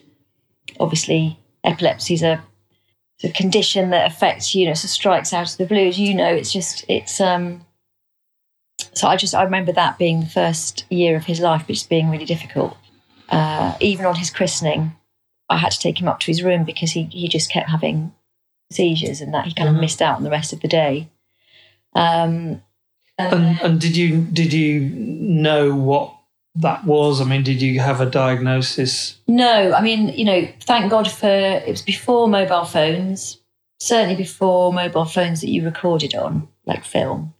[0.78, 2.42] obviously epilepsy is a,
[3.22, 6.32] a condition that affects you know so strikes out of the blue as you know
[6.34, 7.64] it's just it's um
[8.94, 12.10] so i just i remember that being the first year of his life which being
[12.10, 12.76] really difficult
[13.28, 14.92] uh, even on his christening
[15.48, 18.12] I had to take him up to his room because he, he just kept having
[18.70, 19.80] seizures and that he kind of Mhm.
[19.80, 21.08] missed out on the rest of the day.
[21.94, 22.62] Um,
[23.18, 26.14] And, and did you did you know what
[26.56, 27.20] that was?
[27.20, 29.18] I mean, did you have a diagnosis?
[29.28, 33.38] no, I mean, you know, thank God for it was before mobile phones,
[33.78, 37.34] certainly before mobile phones that you recorded on, like film.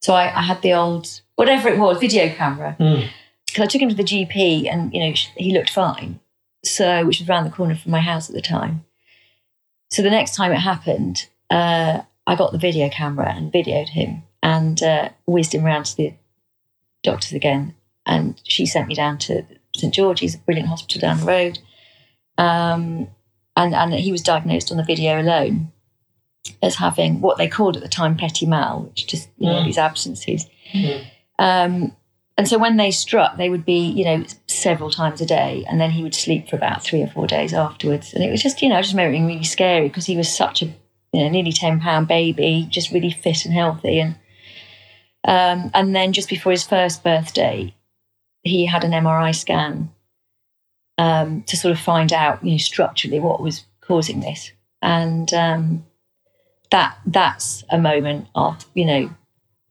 [0.00, 2.76] So I, I had the old, whatever it was, video camera.
[2.78, 3.08] Mm.
[3.46, 6.20] because I took him to the GP and you know he looked fine.
[6.64, 8.84] So which was around the corner from my house at the time.
[9.90, 14.22] So the next time it happened, uh, I got the video camera and videoed him
[14.42, 16.14] and uh, whizzed him round to the
[17.02, 17.74] doctors again.
[18.06, 21.58] And she sent me down to St George's, a brilliant hospital down the road.
[22.38, 23.08] Um,
[23.56, 25.72] and and he was diagnosed on the video alone
[26.62, 29.64] as having what they called at the time petit mal, which just you know Mm.
[29.64, 30.46] these absences.
[30.72, 31.04] Mm.
[31.38, 31.96] Um,
[32.36, 35.80] and so when they struck, they would be, you know, several times a day, and
[35.80, 38.12] then he would sleep for about three or four days afterwards.
[38.12, 40.16] And it was just, you know, I just remember it being really scary because he
[40.16, 44.00] was such a, you know, nearly ten pound baby, just really fit and healthy.
[44.00, 44.16] And
[45.26, 47.72] um, and then just before his first birthday,
[48.44, 49.90] he had an MRI scan
[50.98, 54.52] um, to sort of find out, you know, structurally what was causing this.
[54.82, 55.86] And um,
[56.70, 59.10] that that's a moment of, you know,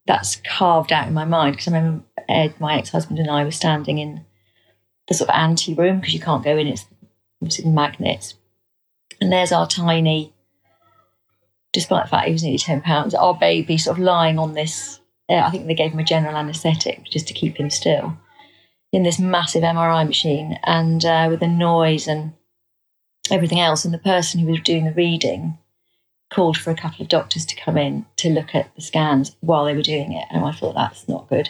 [0.05, 3.51] that's carved out in my mind because I remember Ed, my ex-husband, and I were
[3.51, 4.25] standing in
[5.07, 6.85] the sort of ante room because you can't go in; it's
[7.41, 8.33] obviously magnets.
[9.21, 10.33] And there's our tiny,
[11.71, 14.99] despite the fact he was nearly ten pounds, our baby sort of lying on this.
[15.29, 18.17] Uh, I think they gave him a general anaesthetic just to keep him still
[18.93, 22.31] in this massive MRI machine, and uh, with the noise and
[23.29, 23.83] everything else.
[23.83, 25.57] And the person who was doing the reading
[26.31, 29.65] called for a couple of doctors to come in to look at the scans while
[29.65, 30.25] they were doing it.
[30.31, 31.49] And I thought that's not good.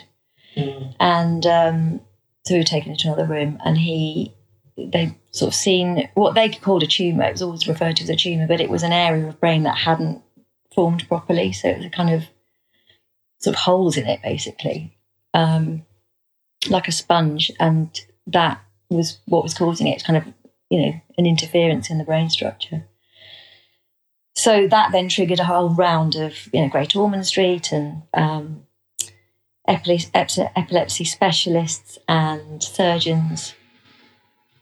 [0.56, 0.94] Mm.
[0.98, 2.00] And um,
[2.46, 4.34] so we were taken into another room, and he,
[4.78, 7.24] they sort of seen what they called a tumour.
[7.24, 9.64] It was always referred to as a tumour, but it was an area of brain
[9.64, 10.22] that hadn't
[10.74, 11.52] formed properly.
[11.52, 12.24] So it was a kind of
[13.38, 14.96] sort of holes in it, basically,
[15.34, 15.84] um,
[16.68, 17.50] like a sponge.
[17.60, 17.90] And
[18.26, 19.94] that was what was causing it.
[19.94, 20.32] It's kind of,
[20.70, 22.86] you know, an interference in the brain structure.
[24.36, 28.66] So that then triggered a whole round of, you know, Great Ormond Street and um,
[29.68, 33.54] epilepsy, epilepsy specialists and surgeons.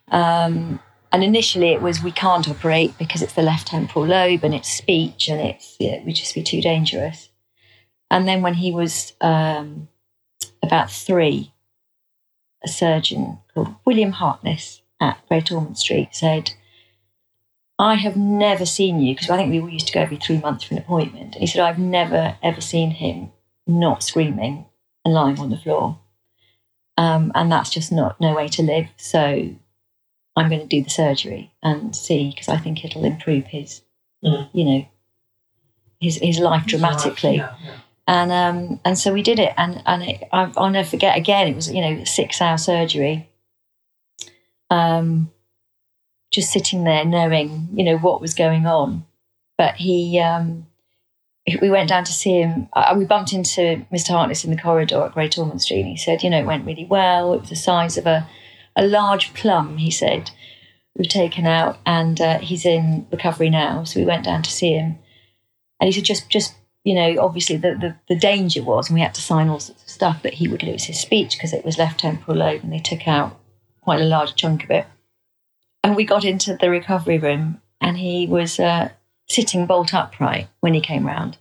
[0.08, 4.54] Um, and initially it was we can't operate because it's the left temporal lobe and
[4.54, 7.30] it's speech and it's yeah, it would just be too dangerous.
[8.10, 9.88] And then when he was um,
[10.62, 11.52] about three,
[12.64, 16.52] a surgeon called William Harkness at Great Ormond Street said,
[17.78, 20.38] I have never seen you, because I think we all used to go every three
[20.38, 21.34] months for an appointment.
[21.34, 23.32] And he said, I've never, ever seen him
[23.66, 24.66] not screaming
[25.04, 25.98] and lying on the floor.
[26.96, 28.86] Um, and that's just not no way to live.
[28.96, 29.50] So
[30.36, 33.82] I'm going to do the surgery and see, because I think it'll improve his,
[34.24, 34.48] Mm.
[34.52, 34.86] you know,
[36.00, 37.74] his, his life dramatically Yeah, yeah.
[38.06, 41.16] And um, and so we did it, and and it, I, I'll never forget.
[41.16, 43.30] Again, it was you know six hour surgery.
[44.70, 45.30] Um,
[46.32, 49.06] just sitting there knowing you know what was going on,
[49.56, 50.66] but he um,
[51.60, 52.68] we went down to see him.
[52.72, 54.10] Uh, we bumped into Mr.
[54.10, 56.66] Harkness in the corridor at Great Ormond Street, and he said, you know, it went
[56.66, 57.34] really well.
[57.34, 58.28] It was the size of a
[58.74, 59.76] a large plum.
[59.76, 60.30] He said
[60.96, 63.84] we've taken out, and uh, he's in recovery now.
[63.84, 64.98] So we went down to see him,
[65.80, 69.00] and he said just just you know, obviously the, the, the danger was, and we
[69.00, 71.64] had to sign all sorts of stuff, that he would lose his speech because it
[71.64, 73.38] was left temporal lobe and they took out
[73.80, 74.86] quite a large chunk of it.
[75.84, 78.90] And we got into the recovery room and he was uh,
[79.28, 81.38] sitting bolt upright when he came round,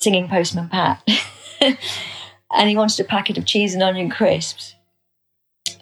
[0.00, 1.06] singing Postman Pat.
[1.60, 4.74] and he wanted a packet of cheese and onion crisps,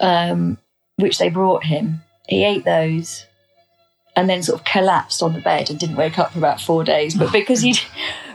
[0.00, 0.58] um,
[0.96, 2.02] which they brought him.
[2.28, 3.26] He ate those
[4.14, 6.84] and then sort of collapsed on the bed and didn't wake up for about four
[6.84, 7.14] days.
[7.14, 7.80] But because he'd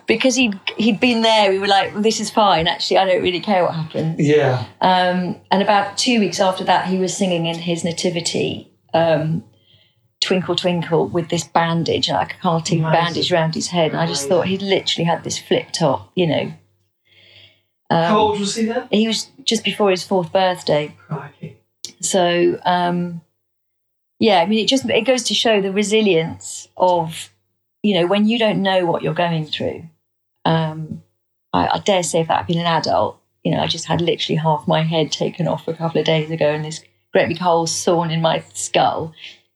[0.08, 2.68] because he'd he'd been there, we were like, well, "This is fine.
[2.68, 4.66] Actually, I don't really care what happens." Yeah.
[4.82, 9.44] Um, and about two weeks after that, he was singing in his nativity, um,
[10.22, 12.94] "Twinkle Twinkle," with this bandage, like a cartoon Amazing.
[13.04, 13.92] bandage around his head.
[13.92, 14.30] And I just Amazing.
[14.30, 16.54] thought he'd literally had this flip top, you know.
[17.90, 18.88] Um, How old was he then?
[18.92, 20.94] he was just before his fourth birthday.
[21.08, 21.58] Crikey.
[22.02, 23.22] So um,
[24.20, 27.30] yeah, I mean, it just it goes to show the resilience of
[27.84, 29.84] you know when you don't know what you're going through.
[30.48, 31.04] Um,
[31.54, 34.02] I, I dare say if that had been an adult, you know, I just had
[34.02, 36.84] literally half my head taken off a couple of days ago, and this
[37.14, 39.14] great big hole sawn in my skull.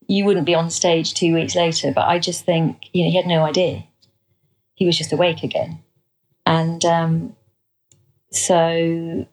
[0.07, 3.17] You wouldn't be on stage two weeks later, but I just think you know he
[3.17, 3.85] had no idea.
[4.75, 5.79] He was just awake again,
[6.45, 7.35] and um,
[8.31, 9.25] so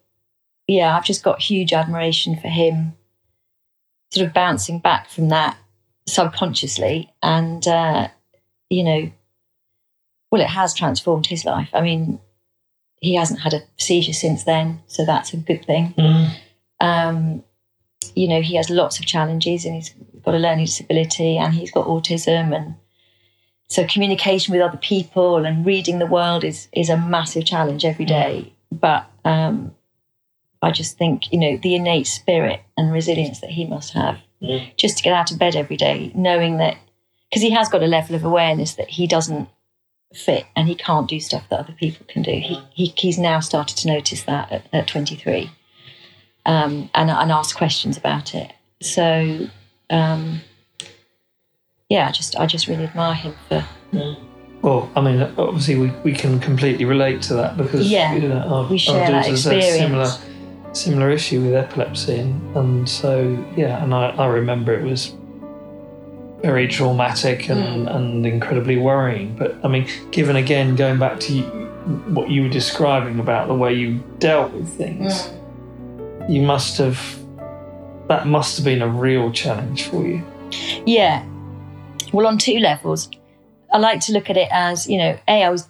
[0.68, 2.94] yeah, I've just got huge admiration for him,
[4.12, 5.56] sort of bouncing back from that
[6.08, 7.12] subconsciously.
[7.22, 8.08] And, uh,
[8.68, 9.10] you know,
[10.30, 11.68] well, it has transformed his life.
[11.72, 12.20] I mean,
[13.00, 15.94] he hasn't had a seizure since then, so that's a good thing.
[15.96, 16.30] Mm.
[16.80, 17.44] Um,
[18.14, 21.70] you know, he has lots of challenges and he's got a learning disability and he's
[21.70, 22.74] got autism and
[23.70, 28.06] so communication with other people and reading the world is is a massive challenge every
[28.06, 28.52] day.
[28.72, 29.74] But um,
[30.62, 34.76] I just think, you know, the innate spirit and resilience that he must have Mm.
[34.76, 36.76] just to get out of bed every day, knowing that,
[37.28, 39.48] because he has got a level of awareness that he doesn't
[40.14, 42.32] fit and he can't do stuff that other people can do.
[42.32, 45.50] He, he He's now started to notice that at, at 23
[46.46, 48.52] um, and, and ask questions about it.
[48.80, 49.48] So,
[49.90, 50.40] um,
[51.88, 53.66] yeah, I just, I just really admire him for,
[54.62, 58.38] Well, I mean, obviously we, we can completely relate to that because Yeah, you know,
[58.38, 60.10] our, we share our daughters had similar
[60.72, 65.14] similar issue with epilepsy, and, and so yeah, and I, I remember it was
[66.42, 67.94] very traumatic and, Mm.
[67.96, 69.34] and incredibly worrying.
[69.38, 71.42] But I mean, given again going back to you,
[72.08, 75.30] what you were describing about the way you dealt with things,
[76.28, 77.00] you must have
[78.08, 80.22] that must have been a real challenge for you.
[80.86, 81.24] Yeah.
[82.12, 83.10] Well, on two levels,
[83.72, 85.68] I like to look at it as, you know, A, I was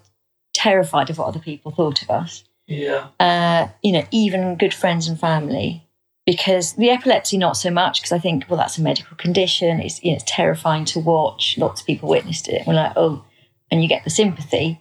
[0.54, 2.44] terrified of what other people thought of us.
[2.68, 3.08] Yeah.
[3.18, 5.84] Uh, you know, even good friends and family.
[6.28, 9.80] Because the epilepsy, not so much, because I think, well, that's a medical condition.
[9.80, 11.56] It's, you know, it's terrifying to watch.
[11.56, 12.66] Lots of people witnessed it.
[12.66, 13.24] We're like, oh,
[13.70, 14.78] and you get the sympathy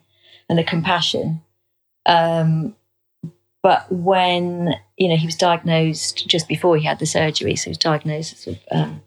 [0.49, 1.39] and the compassion.
[2.05, 2.75] Um,
[3.63, 7.69] but when, you know, he was diagnosed just before he had the surgery, so he
[7.69, 9.01] was diagnosed sort um,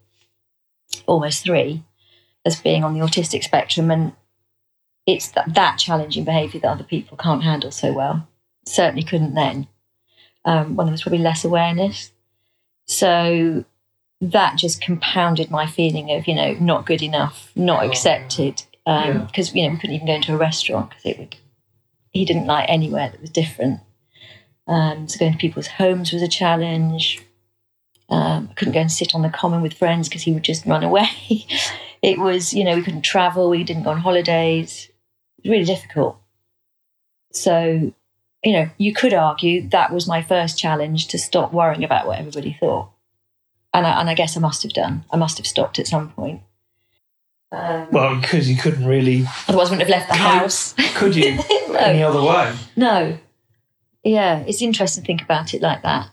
[1.07, 1.83] almost three
[2.47, 3.91] as being on the autistic spectrum.
[3.91, 4.15] And
[5.07, 8.27] it's that, that challenging behaviour that other people can't handle so well.
[8.65, 9.69] Certainly couldn't then.
[10.47, 12.13] Um, when there was probably less awareness.
[12.91, 13.65] So
[14.21, 18.65] that just compounded my feeling of, you know, not good enough, not accepted.
[18.85, 19.19] Yeah.
[19.27, 21.37] Because, you know, we couldn't even go into a restaurant because it would,
[22.11, 23.79] he didn't like anywhere that was different.
[24.67, 27.25] Um, so going to people's homes was a challenge.
[28.09, 30.67] Um, I couldn't go and sit on the common with friends because he would just
[30.67, 31.07] run away.
[32.03, 34.89] it was, you know, we couldn't travel, we didn't go on holidays.
[35.39, 36.19] It was really difficult.
[37.33, 37.95] So,
[38.45, 42.19] you know, you could argue that was my first challenge to stop worrying about what
[42.19, 42.91] everybody thought.
[43.75, 45.05] And I, and I guess I must have done.
[45.13, 46.41] I must have stopped at some point.
[47.53, 50.75] Um, Well, because you couldn't really, otherwise, I wouldn't have left the house.
[50.95, 51.37] could you,
[51.69, 51.75] No.
[51.79, 52.55] any other way?
[52.77, 53.19] No.
[54.03, 56.09] Yeah, it's interesting to think about it like that.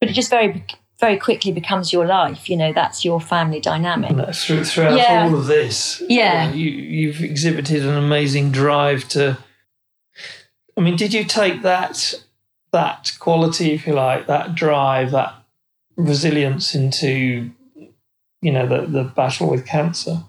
[0.00, 0.64] But it just very,
[1.00, 2.48] very quickly becomes your life.
[2.50, 4.10] You know, that's your family dynamic.
[4.10, 5.24] And that's through, throughout Yeah.
[5.24, 6.52] all of this, Yeah.
[6.52, 9.38] you, you've exhibited an amazing drive to.
[10.76, 12.14] I mean, did you take that
[12.72, 15.34] that quality, if you like, that drive, that
[15.96, 17.50] resilience into,
[18.40, 20.24] you know, the the battle with cancer?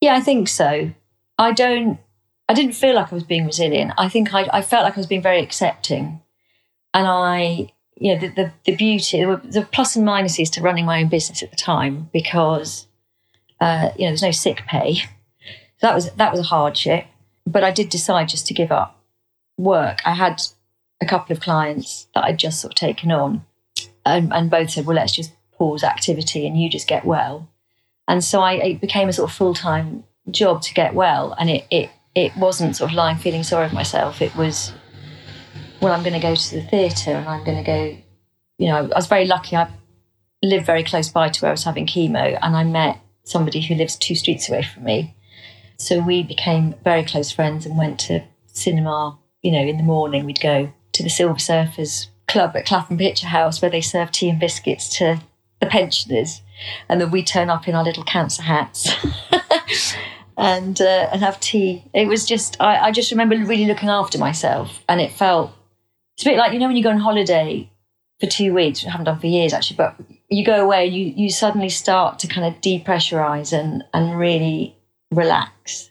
[0.00, 0.92] Yeah, I think so.
[1.38, 1.98] I don't.
[2.48, 3.92] I didn't feel like I was being resilient.
[3.96, 6.20] I think I, I felt like I was being very accepting,
[6.92, 11.00] and I, you know, the the, the beauty, the plus and minuses to running my
[11.00, 12.88] own business at the time because,
[13.60, 14.94] uh, you know, there's no sick pay.
[14.94, 17.06] So that was that was a hardship.
[17.50, 18.96] But I did decide just to give up
[19.58, 20.00] work.
[20.04, 20.42] I had
[21.00, 23.44] a couple of clients that I'd just sort of taken on,
[24.06, 27.48] and, and both said, "Well, let's just pause activity and you just get well."
[28.06, 31.50] And so I it became a sort of full time job to get well, and
[31.50, 34.20] it it it wasn't sort of lying feeling sorry for myself.
[34.22, 34.72] It was,
[35.80, 37.96] well, I'm going to go to the theatre and I'm going to go.
[38.58, 39.56] You know, I was very lucky.
[39.56, 39.70] I
[40.42, 43.74] lived very close by to where I was having chemo, and I met somebody who
[43.74, 45.14] lives two streets away from me.
[45.80, 49.18] So we became very close friends and went to cinema.
[49.40, 53.28] You know, in the morning we'd go to the Silver Surfers Club at Clapham Picture
[53.28, 55.22] House where they serve tea and biscuits to
[55.58, 56.42] the pensioners,
[56.88, 58.92] and then we'd turn up in our little cancer hats
[60.36, 61.84] and uh, and have tea.
[61.94, 65.50] It was just I, I just remember really looking after myself, and it felt
[66.14, 67.70] it's a bit like you know when you go on holiday
[68.20, 69.96] for two weeks, which I haven't done for years actually, but
[70.28, 74.76] you go away you you suddenly start to kind of depressurize and and really
[75.10, 75.90] relax,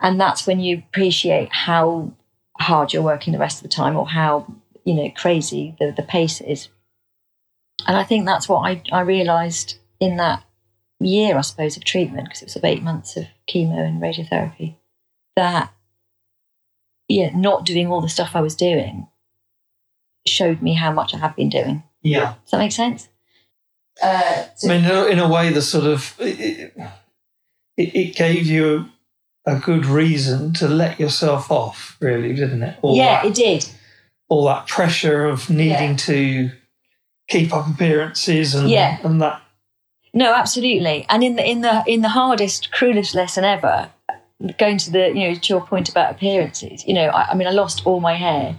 [0.00, 2.12] and that's when you appreciate how
[2.60, 4.46] hard you're working the rest of the time or how
[4.84, 6.68] you know crazy the, the pace is.
[7.86, 10.42] And i think that's what i, I realized in that
[10.98, 14.02] year i suppose of treatment because it was sort of eight months of chemo and
[14.02, 14.74] radiotherapy
[15.36, 15.72] that
[17.06, 19.06] yeah not doing all the stuff i was doing
[20.26, 21.84] showed me how much i have been doing.
[22.02, 22.34] Yeah.
[22.42, 23.08] does that make sense?
[24.02, 26.76] Uh, so- I mean, in a- in a way, the sort of it,
[27.78, 28.86] it, it gave you
[29.46, 32.76] a, good reason to let yourself off, really, didn't it?
[32.82, 33.66] All yeah that, it did
[34.28, 35.96] all that pressure of needing Yeah.
[35.96, 36.50] to
[37.28, 38.98] keep up appearances and Yeah.
[39.02, 39.40] and that.
[40.12, 41.06] No, absolutely.
[41.08, 43.90] And in the in the in the hardest, cruelest lesson ever,
[44.58, 46.86] going to the you know to your point about appearances.
[46.86, 48.58] You know, I, I mean, I lost all my hair,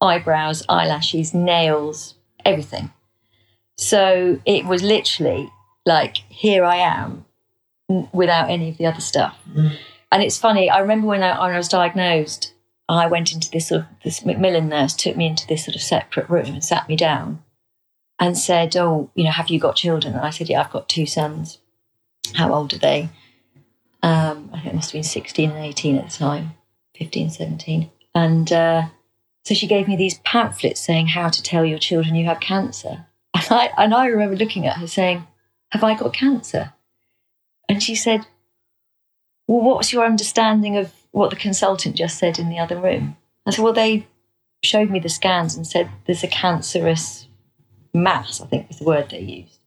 [0.00, 2.14] eyebrows, eyelashes, nails,
[2.44, 2.90] everything.
[3.76, 5.50] So it was literally
[5.86, 7.24] like here I am,
[8.12, 9.36] without any of the other stuff.
[9.52, 9.76] Mm.
[10.12, 10.70] And it's funny.
[10.70, 12.52] I remember when I, when I was diagnosed,
[12.88, 15.82] I went into this sort of this Macmillan nurse took me into this sort of
[15.82, 17.42] separate room and sat me down
[18.18, 20.14] and said, Oh, you know, have you got children?
[20.14, 21.58] And I said, Yeah, I've got two sons.
[22.34, 23.08] How old are they?
[24.02, 26.52] Um, I think it must have been 16 and 18 at the time,
[26.96, 27.90] 15, 17.
[28.14, 28.82] And uh,
[29.44, 33.06] so she gave me these pamphlets saying how to tell your children you have cancer.
[33.32, 35.24] And I, and I remember looking at her saying,
[35.70, 36.72] Have I got cancer?
[37.70, 38.26] And she said,
[39.46, 43.16] Well, what's your understanding of what the consultant just said in the other room?
[43.46, 44.08] I said, Well, they
[44.64, 47.28] showed me the scans and said there's a cancerous
[47.94, 49.60] mass, I think was the word they used.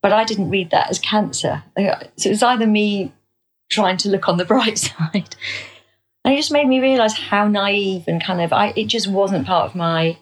[0.00, 1.62] But I didn't read that as cancer.
[1.76, 3.12] So it was either me
[3.70, 5.36] trying to look on the bright side.
[6.24, 9.46] And it just made me realize how naive and kind of, I, it just wasn't
[9.46, 10.16] part of my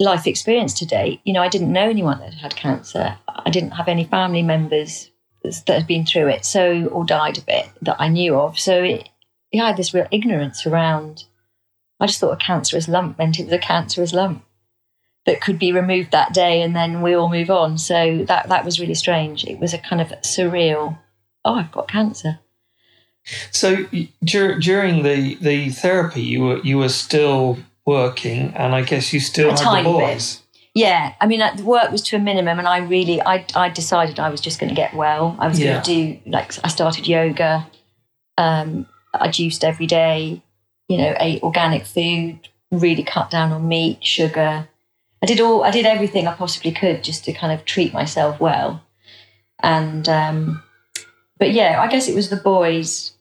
[0.00, 1.20] life experience today.
[1.24, 3.16] You know, I didn't know anyone that had cancer.
[3.28, 5.12] I didn't have any family members
[5.66, 8.58] that had been through it, so, or died of it that I knew of.
[8.58, 9.08] So it,
[9.52, 11.24] yeah, I had this real ignorance around,
[12.00, 14.44] I just thought a cancerous lump meant it was a cancerous lump
[15.24, 17.78] that could be removed that day and then we all move on.
[17.78, 19.44] So that that was really strange.
[19.44, 20.98] It was a kind of surreal.
[21.44, 22.38] Oh, I've got cancer.
[23.50, 23.86] So
[24.24, 29.20] dur- during the, the therapy, you were you were still working, and I guess you
[29.20, 30.42] still A had the tiny bit.
[30.76, 33.70] Yeah, I mean, uh, the work was to a minimum, and I really, I, I
[33.70, 35.34] decided I was just going to get well.
[35.38, 35.72] I was Yeah.
[35.72, 37.66] going to do like I started yoga.
[38.36, 40.42] Um, I juiced every day.
[40.88, 42.48] You know, ate organic food.
[42.70, 44.68] Really cut down on meat, sugar.
[45.22, 48.38] I did all, I did everything I possibly could just to kind of treat myself
[48.38, 48.82] well.
[49.60, 50.62] And um,
[51.38, 53.12] but yeah, I guess it was the boys.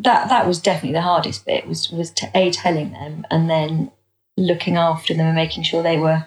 [0.00, 1.68] That that was definitely the hardest bit.
[1.68, 3.92] Was was to a telling them and then
[4.36, 6.26] looking after them and making sure they were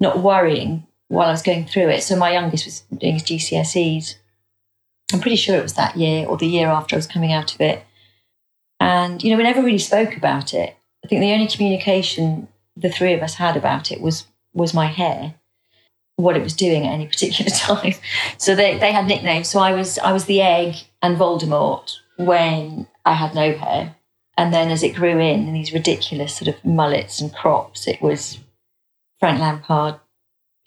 [0.00, 2.02] not worrying while I was going through it.
[2.02, 4.16] So my youngest was doing his GCSEs.
[5.12, 7.54] I'm pretty sure it was that year or the year after I was coming out
[7.54, 7.84] of it.
[8.80, 10.76] And, you know, we never really spoke about it.
[11.04, 14.86] I think the only communication the three of us had about it was was my
[14.86, 15.34] hair,
[16.16, 17.94] what it was doing at any particular time.
[18.38, 19.48] So they, they had nicknames.
[19.48, 23.96] So I was I was the egg and Voldemort when I had no hair.
[24.36, 28.02] And then as it grew in, in these ridiculous sort of mullets and crops, it
[28.02, 28.38] was
[29.24, 30.00] Frank Lampard,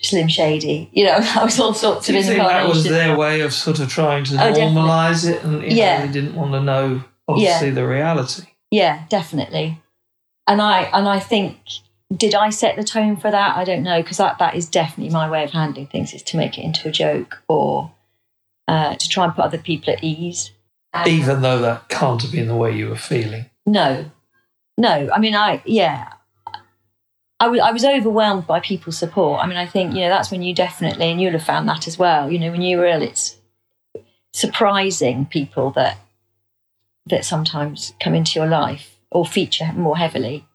[0.02, 0.90] Slim Shady.
[0.94, 2.14] You know, I was all sorts of.
[2.16, 5.44] Do you think that was their way of sort of trying to Oh, normalise it,
[5.44, 6.06] and you know, Yeah.
[6.06, 8.44] they didn't want to know obviously the reality?
[8.72, 9.82] Yeah, definitely.
[10.48, 11.58] And I and I think
[12.16, 13.58] did I set the tone for that?
[13.58, 16.38] I don't know because that that is definitely my way of handling things is to
[16.38, 17.92] make it into a joke or
[18.68, 20.52] uh, to try and put other people at ease.
[20.94, 23.50] And- Even though that can't have been the way you were feeling.
[23.66, 24.10] No,
[24.78, 25.10] no.
[25.14, 26.14] I mean, I yeah.
[27.40, 29.44] I wa- I was overwhelmed by people's support.
[29.44, 31.88] I mean, I think you know that's when you definitely, and you'll have found that
[31.88, 32.32] as well.
[32.32, 33.38] You know, when you were ill, it's
[34.34, 35.98] surprising people that
[37.06, 40.46] that sometimes come into your life or feature more heavily.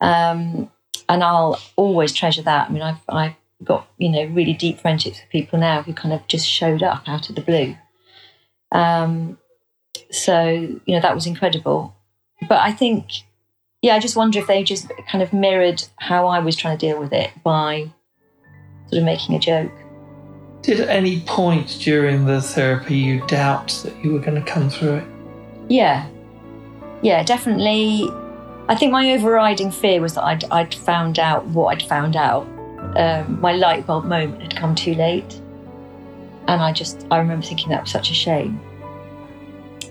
[0.00, 0.70] Um,
[1.08, 2.68] and I'll always treasure that.
[2.68, 6.12] I mean, I've I've got you know really deep friendships with people now who kind
[6.12, 7.76] of just showed up out of the blue.
[8.72, 9.38] Um,
[10.10, 11.94] so you know that was incredible.
[12.48, 13.06] But I think,
[13.82, 16.86] yeah, I just wonder if they just kind of mirrored how I was trying to
[16.86, 17.90] deal with it by
[18.86, 19.72] sort of making a joke.
[20.62, 24.70] Did at any point during the therapy you doubt that you were going to come
[24.70, 25.04] through it?
[25.68, 26.08] Yeah,
[27.02, 28.08] yeah, definitely.
[28.68, 32.46] I think my overriding fear was that I'd, I'd found out what I'd found out.
[32.96, 35.40] Um, my light bulb moment had come too late.
[36.46, 38.60] And I just, I remember thinking that was such a shame.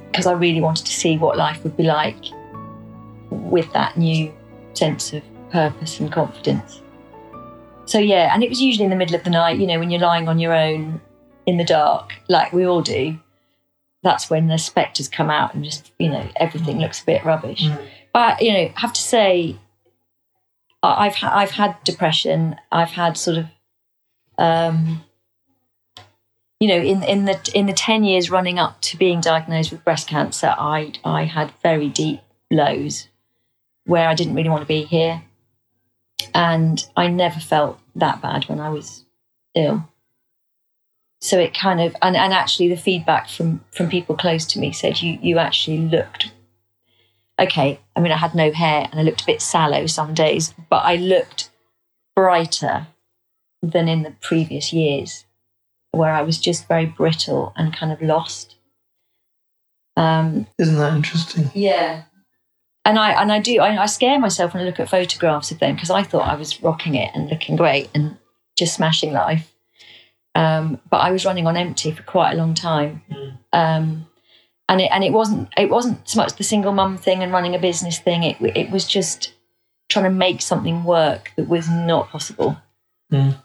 [0.10, 2.24] Because I really wanted to see what life would be like
[3.32, 4.32] with that new
[4.74, 6.82] sense of purpose and confidence.
[7.86, 9.90] So, yeah, and it was usually in the middle of the night, you know, when
[9.90, 11.02] you're lying on your own
[11.46, 13.18] in the dark, like we all do
[14.04, 17.70] that's when the spectres come out and just you know everything looks a bit rubbish
[18.14, 19.58] But you know, I have to say,
[20.84, 22.56] I've ha- I've had depression.
[22.72, 23.46] I've had sort of,
[24.38, 25.04] um,
[26.60, 29.84] you know, in in the in the ten years running up to being diagnosed with
[29.84, 32.20] breast cancer, I I had very deep
[32.52, 33.08] lows
[33.92, 35.22] where I didn't really want to be here,
[36.34, 39.04] and I never felt that bad when I was
[39.54, 39.88] ill.
[41.20, 44.72] So it kind of and, and actually the feedback from from people close to me
[44.72, 46.32] said you you actually looked
[47.38, 47.80] okay.
[47.96, 50.84] I mean I had no hair and I looked a bit sallow some days, but
[50.86, 51.50] I looked
[52.16, 52.88] brighter
[53.62, 55.26] than in the previous years
[55.92, 58.56] where I was just very brittle and kind of lost.
[59.98, 61.52] Um, Isn't that interesting?
[61.54, 62.04] yeah.
[62.84, 65.60] And I and I do I, I scare myself when I look at photographs of
[65.60, 68.18] them because I thought I was rocking it and looking great and
[68.58, 69.54] just smashing life.
[70.34, 73.02] Um, but I was running on empty for quite a long time.
[73.12, 73.38] Mm.
[73.54, 74.08] Um,
[74.70, 77.54] and it and it wasn't it wasn't so much the single mum thing and running
[77.54, 78.24] a business thing.
[78.24, 79.34] It it was just
[79.90, 82.58] trying to make something work that was not possible.
[83.12, 83.38] Mm.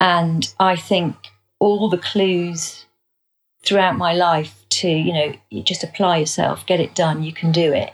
[0.00, 1.14] And I think
[1.60, 2.86] all the clues
[3.64, 7.52] throughout my life to you know you just apply yourself, get it done, you can
[7.52, 7.92] do it.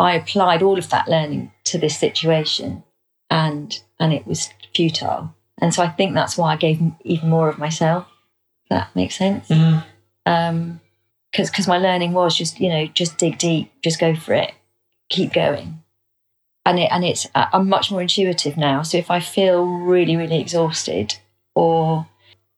[0.00, 2.82] I applied all of that learning to this situation,
[3.30, 5.34] and and it was futile.
[5.60, 8.06] And so I think that's why I gave even more of myself.
[8.70, 9.48] That makes sense.
[9.48, 9.84] Mm.
[10.26, 10.80] Um,
[11.30, 14.52] because because my learning was just you know just dig deep, just go for it,
[15.08, 15.82] keep going.
[16.66, 18.82] And it and it's I'm much more intuitive now.
[18.82, 21.16] So if I feel really really exhausted
[21.54, 22.06] or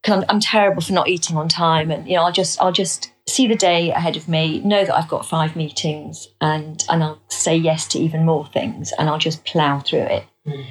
[0.02, 2.72] 'cause I'm, I'm terrible for not eating on time, and you know I'll just I'll
[2.72, 7.02] just see the day ahead of me, know that I've got five meetings, and and
[7.02, 10.24] I'll say yes to even more things, and I'll just plow through it.
[10.46, 10.66] Mm.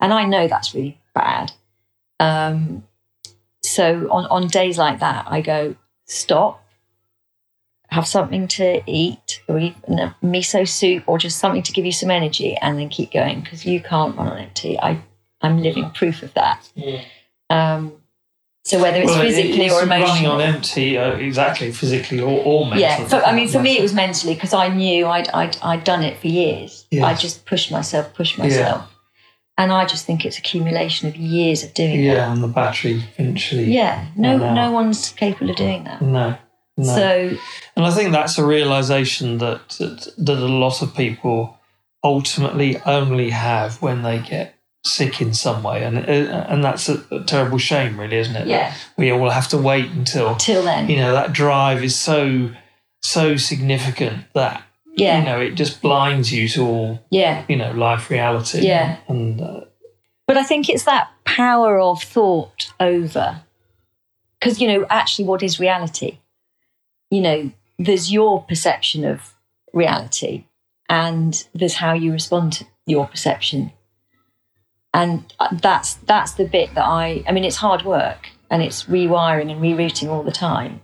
[0.00, 1.52] And I know that's really bad.
[2.18, 2.84] Um,
[3.62, 5.76] so on on days like that, I go
[6.06, 6.64] stop,
[7.88, 11.92] have something to eat, or even a miso soup, or just something to give you
[11.92, 14.78] some energy, and then keep going because you can't run on empty.
[14.78, 15.02] I
[15.40, 16.68] I'm living proof of that.
[16.74, 17.02] Yeah.
[17.50, 18.01] Um,
[18.64, 22.40] so whether it's Well, it- physically it's or running on empty, uh, exactly, physically or,
[22.44, 22.82] or mentally.
[22.82, 23.04] yeah.
[23.06, 26.02] For, I mean, for me, it was mentally because I knew I'd, I'd I'd done
[26.04, 26.86] it for years.
[26.90, 27.04] Yes.
[27.04, 28.84] I just pushed myself, pushed myself,
[29.58, 32.28] and I just think it's accumulation of years of doing Yeah, that.
[32.32, 33.64] and the battery eventually.
[33.72, 36.00] Yeah, no, no one's capable of doing that.
[36.00, 36.36] No.
[36.78, 36.84] No.
[36.84, 37.36] So
[37.76, 41.58] And I think that's a realization that, that that a lot of people
[42.02, 44.54] ultimately only have when they get
[44.84, 48.46] sick in some way, and uh, and that's a, a terrible shame, really, isn't it?
[48.46, 52.50] yeah, we all have to wait until till then, you know that drive is so
[53.00, 54.62] so significant that
[54.94, 57.44] yeah, you know it just blinds you to all yeah.
[57.48, 58.60] you know life reality.
[58.66, 58.98] Yeah.
[59.08, 59.60] and uh,
[60.26, 63.42] But I think it's that power of thought over,
[64.38, 66.18] because you know actually what is reality.
[67.10, 69.34] You know, there's your perception of
[69.72, 70.44] reality,
[70.88, 73.72] and there's how you respond to your perception.
[74.94, 77.24] And uh, that's that's the bit that I.
[77.26, 80.80] I mean, it's hard work and it's rewiring and rerouting all the time.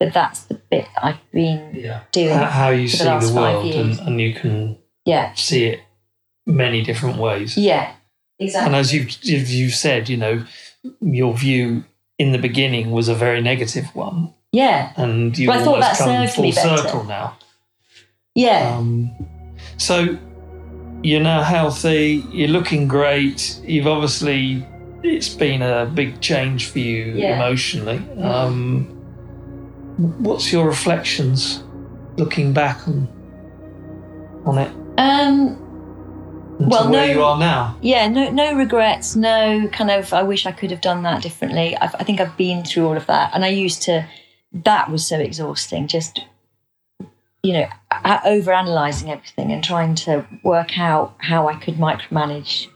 [0.00, 2.30] But that's the bit I've been yeah, doing.
[2.34, 5.80] how, how you see the the world, and, and you can Yeah, see it
[6.46, 7.56] many different ways.
[7.56, 7.92] yeah,
[8.40, 8.66] exactly.
[8.66, 10.44] And as you've, you've you've said, you know,
[11.00, 11.84] your view
[12.18, 15.90] in the beginning was a very negative one, yeah, and you've But I thought almost
[15.90, 16.76] that come served full me better.
[16.76, 17.38] circle now.
[18.34, 19.12] yeah, Um,
[19.78, 20.18] so
[21.04, 22.24] you're now healthy.
[22.32, 23.60] You're looking great.
[23.62, 24.66] You've obviously
[25.02, 27.36] it's been a big change for you Yeah.
[27.36, 27.98] emotionally.
[28.22, 28.86] Um,
[29.98, 31.62] what's your reflections
[32.16, 33.06] looking back on
[34.46, 35.56] on it um.
[36.58, 37.76] Well, to where no- you are now?
[37.80, 41.76] yeah no no regrets no kind of i wish i could have done that differently
[41.76, 44.06] I've, i think i've been through all of that and i used to
[44.52, 46.20] that was so exhausting just
[47.44, 47.68] you know
[48.24, 52.68] over analyzing everything and trying to work out how i could micromanage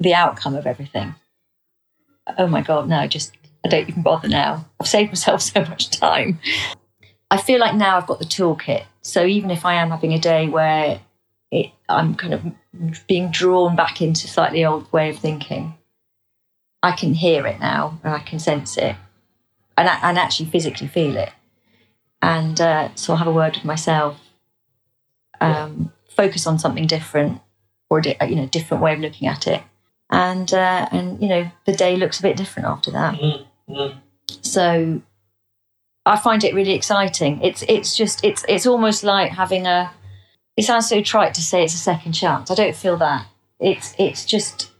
[0.00, 1.14] the outcome of everything
[2.38, 3.32] oh my god no I just
[3.64, 6.40] i don't even bother now i've saved myself so much time
[7.30, 10.18] i feel like now i've got the toolkit so even if i am having a
[10.18, 11.00] day where
[11.50, 12.42] it, i'm kind of
[13.06, 15.74] being drawn back into slightly old way of thinking.
[16.82, 18.94] I can hear it now and I can sense it
[19.76, 21.32] and, I, and actually physically feel it.
[22.20, 24.18] And uh, so I'll have a word with myself,
[25.40, 27.40] um, focus on something different
[27.90, 29.62] or, di- you know, different way of looking at it.
[30.10, 33.14] And, uh, and, you know, the day looks a bit different after that.
[33.68, 33.96] Mm,
[34.42, 35.00] So
[36.06, 37.40] I find it really exciting.
[37.42, 39.92] It's, it's just, it's, it's almost like having a,
[40.56, 42.50] it sounds so trite to say it's a second chance.
[42.50, 43.26] I don't feel that.
[43.60, 44.70] It's it's just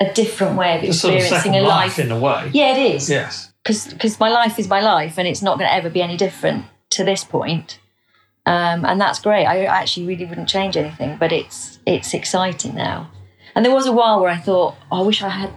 [0.00, 1.98] a different way of It's sort of experiencing a life life.
[1.98, 2.50] in a way.
[2.52, 3.10] Yeah, it is.
[3.10, 3.52] Yes.
[3.66, 6.66] Because my life is my life, and it's not going to ever be any different
[6.90, 7.78] to this point.
[8.46, 9.44] um, and that's great.
[9.44, 13.10] I actually really wouldn't change anything, but it's it's exciting now.
[13.54, 15.50] And there was a while where I thought, oh, I wish I had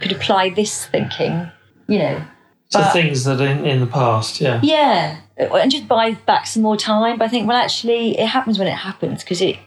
[0.00, 1.50] could apply this thinking,
[1.88, 2.22] you know.
[2.68, 4.60] So things that in, in the past, yeah.
[4.62, 7.18] Yeah, and just buy back some more time.
[7.18, 9.58] But I think, well, actually, it happens when it happens because it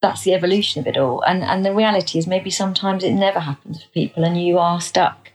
[0.00, 1.20] that's the evolution of it all.
[1.22, 4.80] And and the reality is maybe sometimes it never happens for people, and you are
[4.80, 5.25] stuck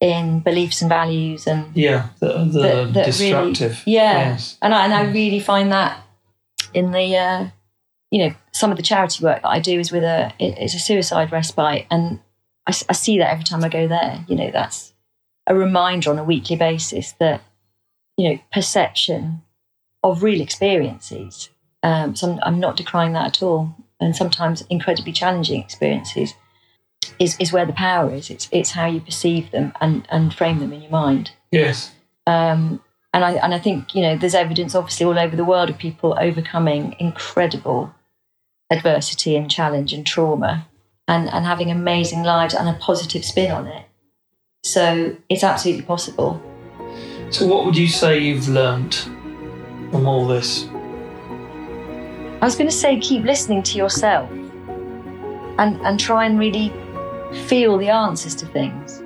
[0.00, 3.82] in beliefs and values and Yeah, the, the that, that destructive.
[3.84, 4.56] Really, yeah, Yes.
[4.62, 6.00] and I and I really find that
[6.72, 7.46] in the uh,
[8.10, 10.74] you know some of the charity work that I do is with a it- it's
[10.74, 12.20] a suicide respite, and
[12.66, 14.24] I, I see that every time I go there.
[14.28, 14.92] You know, that's
[15.46, 17.42] a reminder on a weekly basis that
[18.16, 19.42] you know perception
[20.04, 21.48] of real experiences.
[21.82, 26.34] Um, so I'm, I'm not decrying that at all, and sometimes incredibly challenging experiences
[27.18, 28.30] is is where the power is.
[28.30, 31.32] It's it's how you perceive them and and frame them in your mind.
[31.50, 31.92] Yes.
[32.26, 35.70] Um, and I and I think you know there's evidence obviously all over the world
[35.70, 37.94] of people overcoming incredible
[38.70, 40.68] adversity and challenge and trauma
[41.06, 43.84] and and having amazing lives and a positive spin on it.
[44.62, 46.42] So it's absolutely possible.
[47.30, 48.94] So, what would you say you've learned
[49.90, 50.66] from all this?
[52.40, 54.30] I was going to say keep listening to yourself
[55.58, 56.72] and and try and really
[57.32, 59.02] feel the answers to things.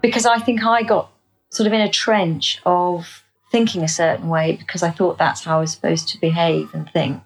[0.00, 1.10] Because I think I got
[1.50, 5.58] sort of in a trench of thinking a certain way because I thought that's how
[5.58, 7.22] I was supposed to behave and think.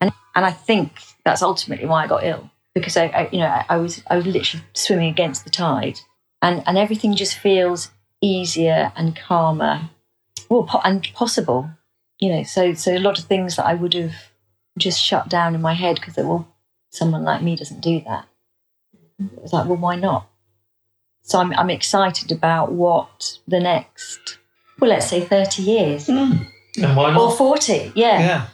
[0.00, 3.46] And and I think that's ultimately why I got ill because I, I you know
[3.46, 6.00] I, I was I was literally swimming against the tide
[6.42, 9.88] and and everything just feels easier and calmer
[10.50, 11.70] well po- and possible
[12.20, 14.14] you know so so a lot of things that i would have
[14.78, 16.46] just shut down in my head because they well
[16.96, 18.26] someone like me doesn't do that.
[19.20, 19.38] Mm-hmm.
[19.44, 20.28] It's like well why not?
[21.22, 24.38] So i'm, I'm excited about what the next
[24.78, 26.06] well let's say 30 years.
[26.06, 26.46] Mm.
[26.82, 28.46] And why or 40 yeah, Yeah.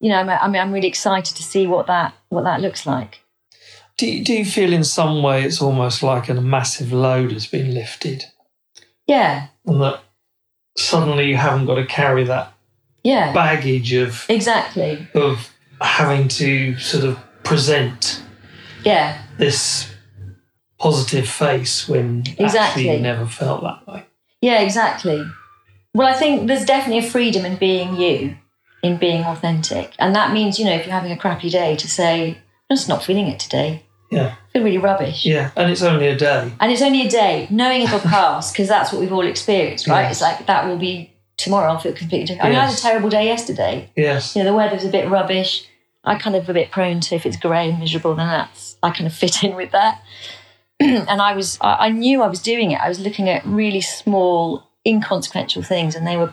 [0.00, 2.86] you know I'm, I mean i'm really excited to see what that what that looks
[2.86, 3.20] like.
[3.96, 7.46] Do you, do you feel in some way it's almost like a massive load has
[7.46, 8.24] been lifted?
[9.06, 9.46] Yeah.
[9.66, 10.00] And that
[10.76, 12.52] suddenly you haven't got to carry that
[13.04, 13.32] yeah.
[13.32, 15.06] baggage of exactly.
[15.14, 18.22] of having to sort of present
[18.84, 19.94] yeah this
[20.78, 22.90] positive face when actually Exactly.
[22.90, 24.04] you never felt that way.
[24.42, 25.24] Yeah, exactly.
[25.94, 28.36] Well, I think there's definitely a freedom in being you,
[28.82, 29.94] in being authentic.
[29.98, 32.36] And that means, you know, if you're having a crappy day, to say,
[32.68, 33.84] I'm just not feeling it today.
[34.10, 34.34] Yeah.
[34.36, 35.24] I feel really rubbish.
[35.24, 36.52] Yeah, and it's only a day.
[36.60, 40.02] And it's only a day, knowing it'll pass, because that's what we've all experienced, right?
[40.02, 40.12] Yes.
[40.12, 42.44] It's like that will be tomorrow, I'll feel completely different.
[42.44, 43.90] I mean, I had a terrible day yesterday.
[43.96, 44.36] Yes.
[44.36, 45.66] You know, the weather's a bit rubbish.
[46.04, 48.90] I kind of a bit prone to if it's grey and miserable, then that's I
[48.90, 50.02] kind of fit in with that.
[50.80, 52.80] and I was I, I knew I was doing it.
[52.80, 56.32] I was looking at really small, inconsequential things, and they were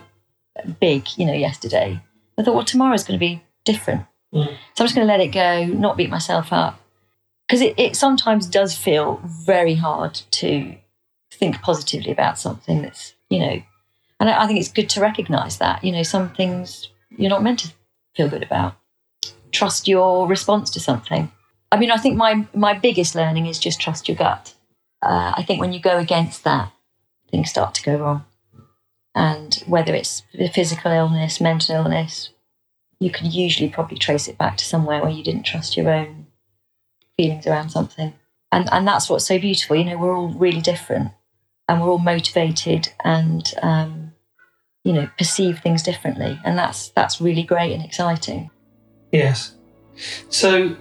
[0.79, 1.07] big.
[1.15, 2.01] You know, yesterday.
[2.37, 4.05] I thought, well, tomorrow's going to be different.
[4.33, 4.47] Mm.
[4.47, 6.79] So I'm just going to let it go, not beat myself up,
[7.47, 10.75] because it, it sometimes does feel very hard to
[11.31, 13.61] think positively about something that's you know.
[14.19, 17.43] And I, I think it's good to recognise that you know some things you're not
[17.43, 17.73] meant to
[18.15, 18.75] feel good about.
[19.51, 21.31] Trust your response to something.
[21.71, 24.53] I mean, I think my my biggest learning is just trust your gut.
[25.01, 26.71] Uh, I think when you go against that,
[27.29, 28.25] things start to go wrong.
[29.15, 30.23] And whether it's
[30.53, 32.29] physical illness, mental illness,
[32.99, 36.27] you can usually probably trace it back to somewhere where you didn't trust your own
[37.17, 38.13] feelings around something.
[38.51, 39.75] And and that's what's so beautiful.
[39.75, 41.11] You know, we're all really different,
[41.67, 44.13] and we're all motivated and um,
[44.83, 48.51] you know perceive things differently, and that's that's really great and exciting.
[49.11, 49.55] Yes.
[50.29, 50.75] So,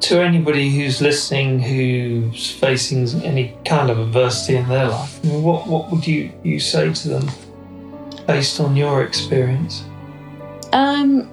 [0.00, 5.90] to anybody who's listening who's facing any kind of adversity in their life, what what
[5.90, 7.28] would you you say to them
[8.26, 9.84] based on your experience?
[10.72, 11.30] Um,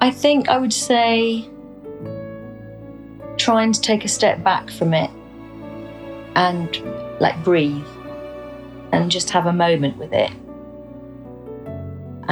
[0.00, 1.48] I think I would say
[3.38, 5.10] trying to take a step back from it
[6.34, 6.68] and
[7.20, 7.86] like breathe
[8.92, 10.30] and just have a moment with it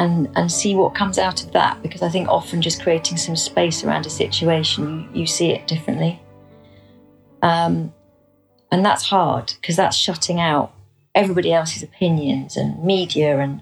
[0.01, 3.37] and and see what comes out of that because I think often just creating some
[3.37, 6.19] space around a situation you, you see it differently.
[7.43, 7.93] Um,
[8.73, 10.73] and that's hard because that's shutting out
[11.15, 13.61] everybody else's opinions and media and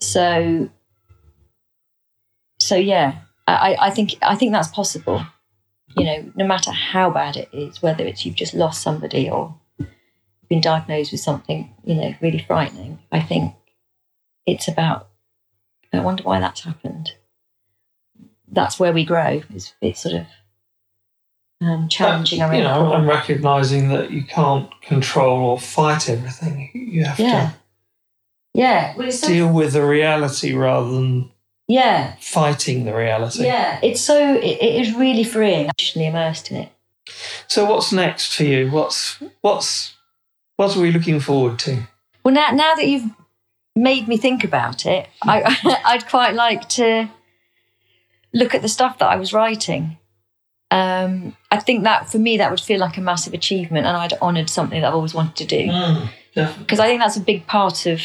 [0.00, 0.68] so
[2.58, 5.24] so yeah I, I- think I think that's possible.
[5.96, 9.54] You know no matter how bad it is whether it's you've just lost somebody or
[10.48, 13.54] been diagnosed with something you know really frightening I think
[14.46, 15.08] it's about
[15.92, 17.12] I wonder why that's happened
[18.48, 20.26] that's where we grow is it's sort of
[21.60, 24.68] um, challenging our Yeah and recognising that you own
[27.02, 27.52] know, core.
[28.52, 28.96] Yeah.
[28.96, 31.30] Well, it's so, deal with the reality rather than
[31.68, 32.14] yeah.
[32.20, 33.44] fighting the reality.
[33.44, 33.80] Yeah.
[33.82, 36.72] It's so, it, it is really freeing, actually immersed in it.
[37.46, 38.70] So what's next for you?
[38.70, 39.94] What's what's
[40.56, 41.86] what are we looking forward to?
[42.24, 43.10] Well, now, now that you've
[43.76, 47.08] made me think about it, I, I'd quite like to
[48.34, 49.98] look at the stuff that I was writing.
[50.70, 54.14] Um, I think that for me, that would feel like a massive achievement, and I'd
[54.14, 55.68] honoured something that I've always wanted to do.
[55.68, 56.08] Mm,
[56.58, 58.00] Because I think that's a big part of,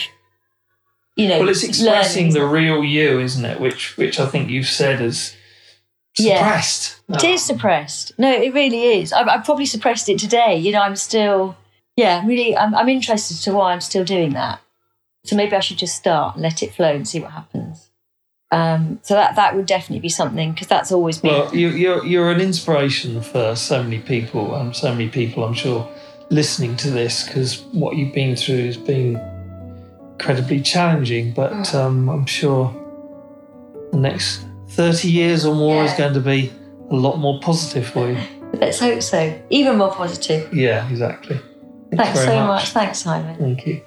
[1.16, 2.34] you know, Well, it's expressing learning.
[2.40, 3.60] the real you, isn't it?
[3.60, 5.36] Which which I think you've said is
[6.20, 6.38] Yeah.
[6.38, 6.96] suppressed.
[7.10, 8.12] It is suppressed.
[8.20, 9.12] No, it really is.
[9.12, 10.56] I've, I've probably suppressed it today.
[10.56, 11.58] You know, I'm still,
[11.98, 14.60] yeah, really, I'm, I'm interested to why I'm still doing that.
[15.24, 17.90] So maybe I should just start and let it flow and see what happens.
[18.52, 21.32] Um, so that that would definitely be something because that's always been.
[21.32, 25.54] Well, you, you're you're an inspiration for so many people, and so many people, I'm
[25.54, 25.88] sure,
[26.30, 29.16] listening to this because what you've been through has been
[30.14, 31.32] incredibly challenging.
[31.32, 31.76] But Mm.
[31.76, 32.74] um, I'm sure
[33.92, 36.52] the next thirty years or more is going to be
[36.90, 38.18] a lot more positive for you.
[38.54, 39.42] Let's hope so.
[39.50, 40.54] Even more positive.
[40.54, 41.40] Yeah, exactly.
[41.96, 42.70] Thanks very so much.
[42.72, 43.38] Thanks, Simon.
[43.38, 43.82] Thank you.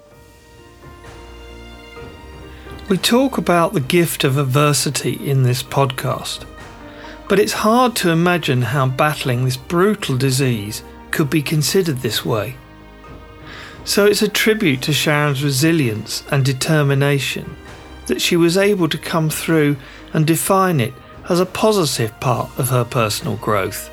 [2.87, 6.45] We talk about the gift of adversity in this podcast,
[7.27, 12.57] but it's hard to imagine how battling this brutal disease could be considered this way.
[13.85, 17.55] So it's a tribute to Sharon's resilience and determination
[18.05, 19.77] that she was able to come through
[20.13, 20.93] and define it
[21.27, 23.89] as a positive part of her personal growth.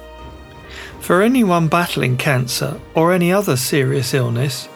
[1.00, 4.68] For anyone battling cancer or any other serious illness,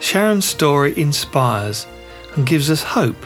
[0.00, 1.86] Sharon's story inspires
[2.34, 3.16] and gives us hope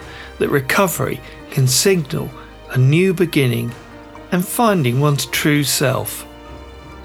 [0.43, 1.21] that recovery
[1.53, 2.29] can signal
[2.71, 3.73] a new beginning
[4.33, 6.27] and finding one's true self.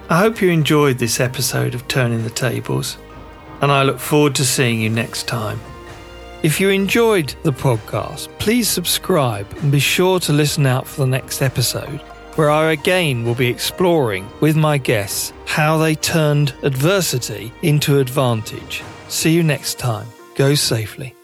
[0.09, 2.97] I hope you enjoyed this episode of Turning the Tables,
[3.61, 5.59] and I look forward to seeing you next time.
[6.41, 11.07] If you enjoyed the podcast, please subscribe and be sure to listen out for the
[11.07, 11.99] next episode,
[12.37, 18.83] where I again will be exploring with my guests how they turned adversity into advantage.
[19.09, 20.07] See you next time.
[20.35, 21.16] Go safely.